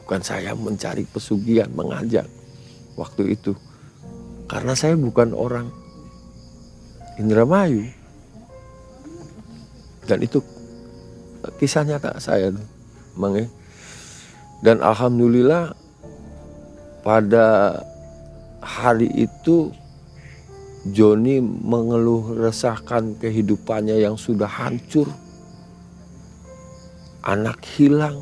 Bukan 0.00 0.24
saya 0.24 0.56
mencari 0.56 1.04
pesugihan 1.04 1.68
mengajak. 1.76 2.24
Waktu 2.96 3.36
itu 3.36 3.52
karena 4.48 4.72
saya 4.72 4.96
bukan 4.96 5.36
orang 5.36 5.68
Indramayu. 7.20 7.92
Dan 10.08 10.24
itu 10.24 10.40
kisah 11.60 11.84
nyata 11.84 12.16
saya 12.18 12.50
tuh, 12.50 12.66
Mang 13.14 13.36
dan 14.62 14.78
alhamdulillah 14.78 15.74
pada 17.02 17.78
hari 18.62 19.10
itu 19.10 19.74
Joni 20.82 21.38
mengeluh 21.42 22.34
resahkan 22.42 23.14
kehidupannya 23.18 24.02
yang 24.02 24.18
sudah 24.18 24.50
hancur. 24.50 25.06
Anak 27.22 27.62
hilang, 27.78 28.18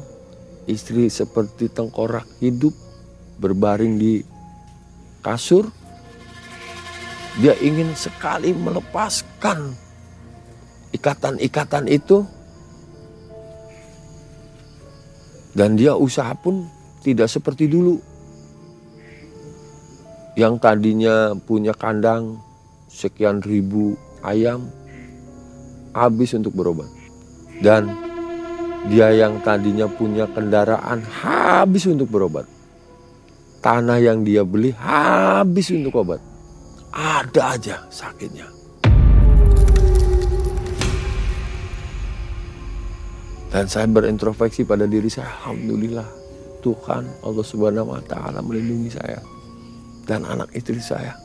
istri 0.69 1.09
seperti 1.09 1.73
tengkorak 1.73 2.29
hidup, 2.45 2.77
berbaring 3.41 3.97
di 3.97 4.21
kasur. 5.25 5.73
Dia 7.41 7.57
ingin 7.65 7.97
sekali 7.97 8.53
melepaskan 8.53 9.73
ikatan-ikatan 10.93 11.89
itu 11.89 12.29
Dan 15.51 15.75
dia 15.75 15.99
usaha 15.99 16.31
pun 16.37 16.67
tidak 17.03 17.27
seperti 17.27 17.67
dulu. 17.67 17.99
Yang 20.39 20.55
tadinya 20.63 21.35
punya 21.35 21.75
kandang 21.75 22.39
sekian 22.87 23.43
ribu 23.43 23.99
ayam 24.23 24.71
habis 25.91 26.35
untuk 26.39 26.55
berobat. 26.55 26.87
Dan 27.61 27.91
dia 28.89 29.13
yang 29.13 29.43
tadinya 29.45 29.85
punya 29.91 30.25
kendaraan 30.31 31.05
habis 31.05 31.85
untuk 31.91 32.09
berobat. 32.09 32.49
Tanah 33.61 34.01
yang 34.01 34.25
dia 34.25 34.41
beli 34.41 34.73
habis 34.73 35.69
untuk 35.69 36.01
obat. 36.01 36.21
Ada 36.91 37.61
aja 37.61 37.77
sakitnya. 37.93 38.60
Dan 43.51 43.67
saya 43.67 43.91
berintrospeksi 43.91 44.63
pada 44.63 44.87
diri 44.87 45.11
saya, 45.11 45.27
Alhamdulillah 45.43 46.07
Tuhan 46.63 47.03
Allah 47.27 47.45
Subhanahu 47.45 47.91
wa 47.91 48.03
taala 48.07 48.39
melindungi 48.45 48.95
saya 48.95 49.19
dan 50.07 50.23
anak 50.23 50.55
istri 50.55 50.79
saya. 50.79 51.17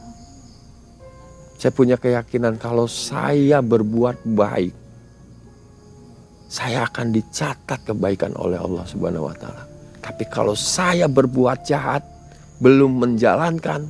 Saya 1.55 1.71
punya 1.71 1.95
keyakinan 2.01 2.57
kalau 2.57 2.89
saya 2.89 3.61
berbuat 3.61 4.25
baik, 4.25 4.73
saya 6.49 6.89
akan 6.89 7.13
dicatat 7.13 7.85
kebaikan 7.85 8.33
oleh 8.41 8.57
Allah 8.57 8.83
Subhanahu 8.89 9.29
wa 9.29 9.35
taala. 9.37 9.63
Tapi 10.01 10.25
kalau 10.29 10.57
saya 10.57 11.05
berbuat 11.05 11.61
jahat, 11.65 12.01
belum 12.57 13.05
menjalankan, 13.05 13.85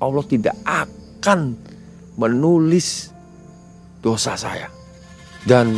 Allah 0.00 0.24
tidak 0.28 0.56
akan 0.68 1.56
menulis 2.16 3.12
dosa 4.04 4.36
saya. 4.36 4.68
Dan 5.44 5.72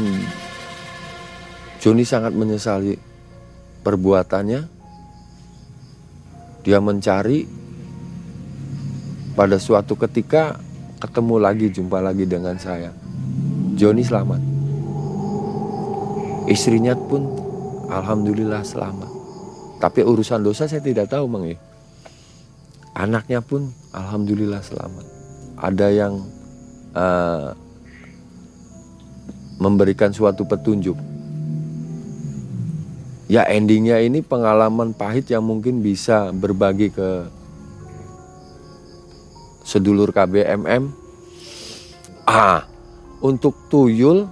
Joni 1.82 2.06
sangat 2.06 2.30
menyesali 2.30 2.94
perbuatannya. 3.82 4.70
Dia 6.62 6.78
mencari 6.78 7.42
pada 9.34 9.58
suatu 9.58 9.98
ketika 9.98 10.62
ketemu 11.02 11.42
lagi, 11.42 11.74
jumpa 11.74 11.98
lagi 11.98 12.22
dengan 12.22 12.54
saya. 12.54 12.94
Joni 13.74 14.06
selamat. 14.06 14.38
Istrinya 16.46 16.94
pun 16.94 17.26
alhamdulillah 17.90 18.62
selamat. 18.62 19.10
Tapi 19.82 20.06
urusan 20.06 20.46
dosa 20.46 20.70
saya 20.70 20.78
tidak 20.78 21.10
tahu, 21.10 21.26
Mang. 21.26 21.50
Anaknya 22.94 23.42
pun 23.42 23.74
alhamdulillah 23.90 24.62
selamat. 24.62 25.06
Ada 25.58 25.86
yang 25.90 26.14
uh, 26.94 27.50
memberikan 29.58 30.14
suatu 30.14 30.46
petunjuk 30.46 31.11
ya 33.32 33.48
endingnya 33.48 33.96
ini 34.04 34.20
pengalaman 34.20 34.92
pahit 34.92 35.32
yang 35.32 35.40
mungkin 35.40 35.80
bisa 35.80 36.28
berbagi 36.36 36.92
ke 36.92 37.24
sedulur 39.64 40.12
KBMM. 40.12 40.92
Ah, 42.28 42.68
untuk 43.24 43.56
tuyul 43.72 44.28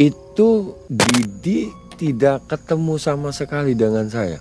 itu 0.00 0.72
Didi 0.88 1.68
tidak 2.00 2.48
ketemu 2.48 2.96
sama 2.96 3.36
sekali 3.36 3.76
dengan 3.76 4.08
saya. 4.08 4.40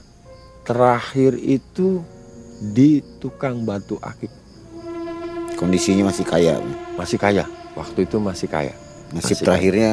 Terakhir 0.63 1.35
itu 1.35 1.99
di 2.63 3.03
tukang 3.19 3.67
batu 3.67 3.99
akik. 3.99 4.31
Kondisinya 5.59 6.09
masih 6.09 6.25
kaya. 6.25 6.55
Masih 6.95 7.19
kaya. 7.19 7.43
Waktu 7.75 8.07
itu 8.07 8.17
masih 8.23 8.47
kaya. 8.47 8.73
Nasib 9.11 9.35
Masih 9.35 9.35
terakhirnya 9.43 9.91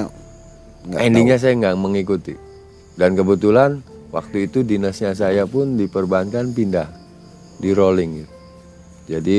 Endingnya 0.88 1.36
saya 1.36 1.52
nggak 1.60 1.76
mengikuti. 1.76 2.49
Dan 3.00 3.16
kebetulan 3.16 3.80
waktu 4.12 4.44
itu 4.52 4.60
dinasnya 4.60 5.16
saya 5.16 5.48
pun 5.48 5.80
di 5.80 5.88
perbankan 5.88 6.52
pindah 6.52 6.84
di 7.56 7.72
rolling. 7.72 8.20
gitu. 8.20 8.32
Jadi 9.08 9.38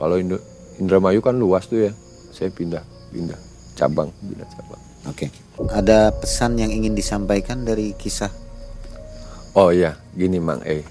kalau 0.00 0.16
Indo- 0.16 0.44
Indramayu 0.80 1.20
kan 1.20 1.36
luas 1.36 1.68
tuh 1.68 1.84
ya. 1.84 1.92
Saya 2.32 2.48
pindah, 2.48 2.80
pindah 3.12 3.36
cabang, 3.76 4.08
pindah 4.24 4.48
cabang. 4.56 4.80
Oke. 5.04 5.28
Ada 5.68 6.16
pesan 6.16 6.56
yang 6.56 6.72
ingin 6.72 6.96
disampaikan 6.96 7.62
dari 7.62 7.92
kisah 7.94 8.32
Oh 9.54 9.70
iya, 9.70 9.94
gini 10.18 10.42
Mang 10.42 10.66
E. 10.66 10.82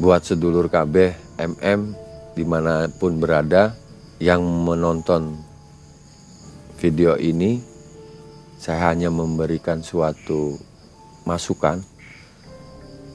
Buat 0.00 0.24
sedulur 0.24 0.72
KB, 0.72 1.12
MM, 1.36 1.92
di 2.32 2.40
mana 2.40 2.88
pun 2.88 3.20
berada, 3.20 3.76
yang 4.16 4.40
menonton 4.40 5.36
video 6.80 7.20
ini, 7.20 7.60
saya 8.56 8.96
hanya 8.96 9.12
memberikan 9.12 9.84
suatu 9.84 10.56
masukan. 11.28 11.84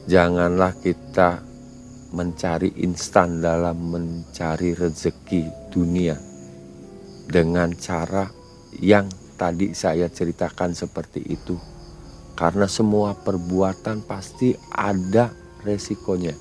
Janganlah 0.06 0.78
kita 0.78 1.42
mencari 2.14 2.86
instan 2.86 3.42
dalam 3.42 3.90
mencari 3.90 4.78
rezeki 4.78 5.74
dunia 5.74 6.14
dengan 7.26 7.74
cara 7.74 8.30
yang 8.78 9.10
tadi 9.34 9.74
saya 9.74 10.06
ceritakan 10.14 10.78
seperti 10.78 11.26
itu 11.26 11.58
karena 12.38 12.70
semua 12.70 13.18
perbuatan 13.18 14.06
pasti 14.06 14.54
ada 14.74 15.34
resikonya. 15.66 16.34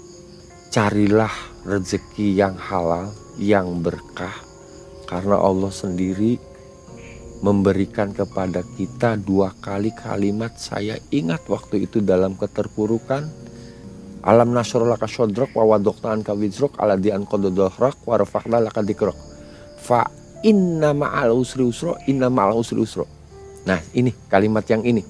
Carilah 0.72 1.32
rezeki 1.68 2.32
yang 2.32 2.56
halal, 2.56 3.12
yang 3.36 3.84
berkah, 3.84 4.32
karena 5.04 5.36
Allah 5.36 5.68
sendiri 5.68 6.40
memberikan 7.42 8.14
kepada 8.14 8.62
kita 8.78 9.18
dua 9.18 9.50
kali 9.58 9.90
kalimat 9.90 10.54
saya 10.54 10.96
ingat 11.10 11.42
waktu 11.50 11.90
itu 11.90 11.98
dalam 11.98 12.38
keterpurukan. 12.38 13.26
Alam 14.22 14.54
nasrul 14.54 14.86
laka 14.86 15.10
syodrok 15.10 15.50
wa 15.58 15.74
wadokna 15.74 16.14
anka 16.14 16.30
wizrok 16.38 16.78
ala 16.78 16.94
di 16.94 17.10
an 17.10 17.26
kododohrak 17.26 18.06
wa 18.06 18.14
rafakna 18.14 18.62
laka 18.62 18.78
dikrok 18.78 19.18
fa 19.82 20.06
inna 20.46 20.94
ma'al 20.94 21.34
usri 21.34 21.66
usro 21.66 21.98
inna 22.06 22.30
ma'al 22.30 22.54
usri 22.54 22.78
usro 22.78 23.02
nah 23.66 23.82
ini 23.98 24.14
kalimat 24.30 24.62
yang 24.70 24.86
ini. 24.86 25.02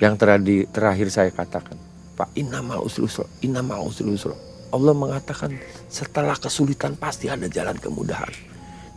Yang 0.00 0.14
teradi, 0.16 0.56
terakhir 0.72 1.12
saya 1.12 1.30
katakan 1.36 1.76
Pak 2.16 2.32
innamal 2.32 2.80
usri 2.80 3.04
usra 3.04 3.28
innamal 3.44 3.84
usri 3.84 4.08
usra. 4.08 4.32
Allah 4.72 4.96
mengatakan 4.96 5.52
setelah 5.92 6.40
kesulitan 6.40 6.96
pasti 6.96 7.28
ada 7.28 7.44
jalan 7.44 7.76
kemudahan 7.76 8.53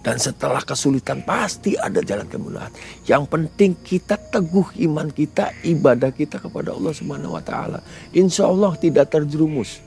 dan 0.07 0.15
setelah 0.15 0.63
kesulitan 0.63 1.19
pasti 1.27 1.75
ada 1.75 1.99
jalan 1.99 2.23
kemudahan 2.31 2.71
yang 3.03 3.27
penting 3.27 3.75
kita 3.83 4.15
teguh 4.15 4.71
iman 4.87 5.11
kita 5.11 5.51
ibadah 5.67 6.15
kita 6.15 6.39
kepada 6.39 6.71
Allah 6.71 6.95
Subhanahu 6.95 7.35
wa 7.35 7.43
taala 7.43 7.83
insya 8.15 8.47
Allah 8.47 8.71
tidak 8.79 9.11
terjerumus 9.11 9.83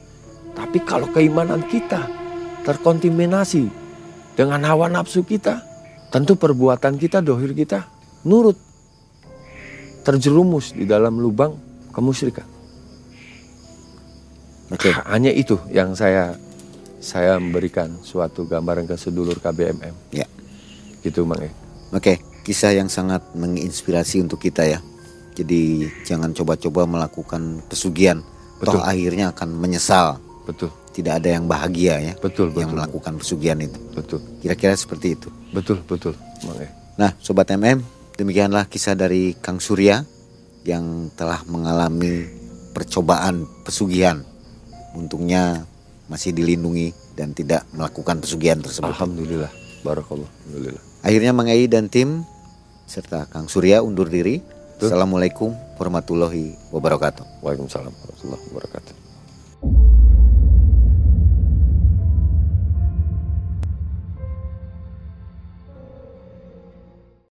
tapi 0.52 0.84
kalau 0.84 1.08
keimanan 1.08 1.64
kita 1.64 2.04
terkontaminasi 2.68 3.72
dengan 4.36 4.60
hawa 4.68 4.92
nafsu 4.92 5.24
kita 5.24 5.64
tentu 6.12 6.36
perbuatan 6.36 7.00
kita 7.00 7.24
dohir 7.24 7.56
kita 7.56 7.88
nurut 8.28 8.60
terjerumus 10.04 10.72
di 10.72 10.88
dalam 10.88 11.20
lubang 11.20 11.54
kemusyrikan. 11.92 12.46
Oke. 14.70 14.94
Hanya 14.94 15.34
itu 15.34 15.58
yang 15.70 15.92
saya 15.98 16.34
saya 17.00 17.40
memberikan 17.40 17.96
suatu 18.04 18.44
gambaran 18.44 18.84
ke 18.84 18.94
sedulur 18.94 19.40
KBMM. 19.40 20.12
Ya. 20.12 20.28
Gitu 21.00 21.24
Mang 21.24 21.40
E. 21.40 21.48
Oke, 21.90 22.20
kisah 22.44 22.76
yang 22.76 22.92
sangat 22.92 23.24
menginspirasi 23.32 24.20
untuk 24.20 24.38
kita 24.38 24.68
ya. 24.68 24.78
Jadi 25.32 25.88
jangan 26.04 26.36
coba-coba 26.36 26.84
melakukan 26.84 27.64
pesugihan. 27.66 28.20
Toh 28.60 28.76
Betul. 28.76 28.84
akhirnya 28.84 29.32
akan 29.32 29.48
menyesal. 29.56 30.20
Betul, 30.44 30.68
Tidak 30.90 31.22
ada 31.22 31.38
yang 31.38 31.46
bahagia 31.46 32.02
ya 32.02 32.14
betul, 32.18 32.50
yang 32.52 32.74
betul. 32.74 32.76
melakukan 32.76 33.12
pesugihan 33.22 33.58
itu. 33.62 33.78
Betul, 33.96 34.20
Kira-kira 34.44 34.74
seperti 34.76 35.16
itu. 35.16 35.28
betul, 35.54 35.80
betul, 35.88 36.12
Mang 36.44 36.60
E. 36.60 36.68
Nah, 37.00 37.16
sobat 37.22 37.48
MM, 37.54 37.80
demikianlah 38.20 38.68
kisah 38.68 38.92
dari 38.92 39.32
Kang 39.40 39.62
Surya 39.62 40.04
yang 40.68 41.08
telah 41.16 41.40
mengalami 41.48 42.28
percobaan 42.76 43.48
pesugihan. 43.64 44.20
Untungnya 44.92 45.64
masih 46.10 46.34
dilindungi 46.34 46.90
dan 47.14 47.30
tidak 47.30 47.62
melakukan 47.70 48.18
pesugihan 48.18 48.58
tersebut. 48.58 48.90
Alhamdulillah, 48.90 49.48
barakallah, 49.86 50.26
alhamdulillah. 50.26 50.82
Akhirnya 51.06 51.30
Mang 51.30 51.46
Ei 51.46 51.70
dan 51.70 51.86
tim 51.86 52.26
serta 52.90 53.30
Kang 53.30 53.46
Surya 53.46 53.80
undur 53.86 54.10
diri. 54.10 54.42
Assalamualaikum 54.80 55.54
warahmatullahi 55.78 56.58
wabarakatuh. 56.74 57.44
Waalaikumsalam 57.46 57.94
warahmatullahi 57.94 58.42
wabarakatuh. 58.50 58.99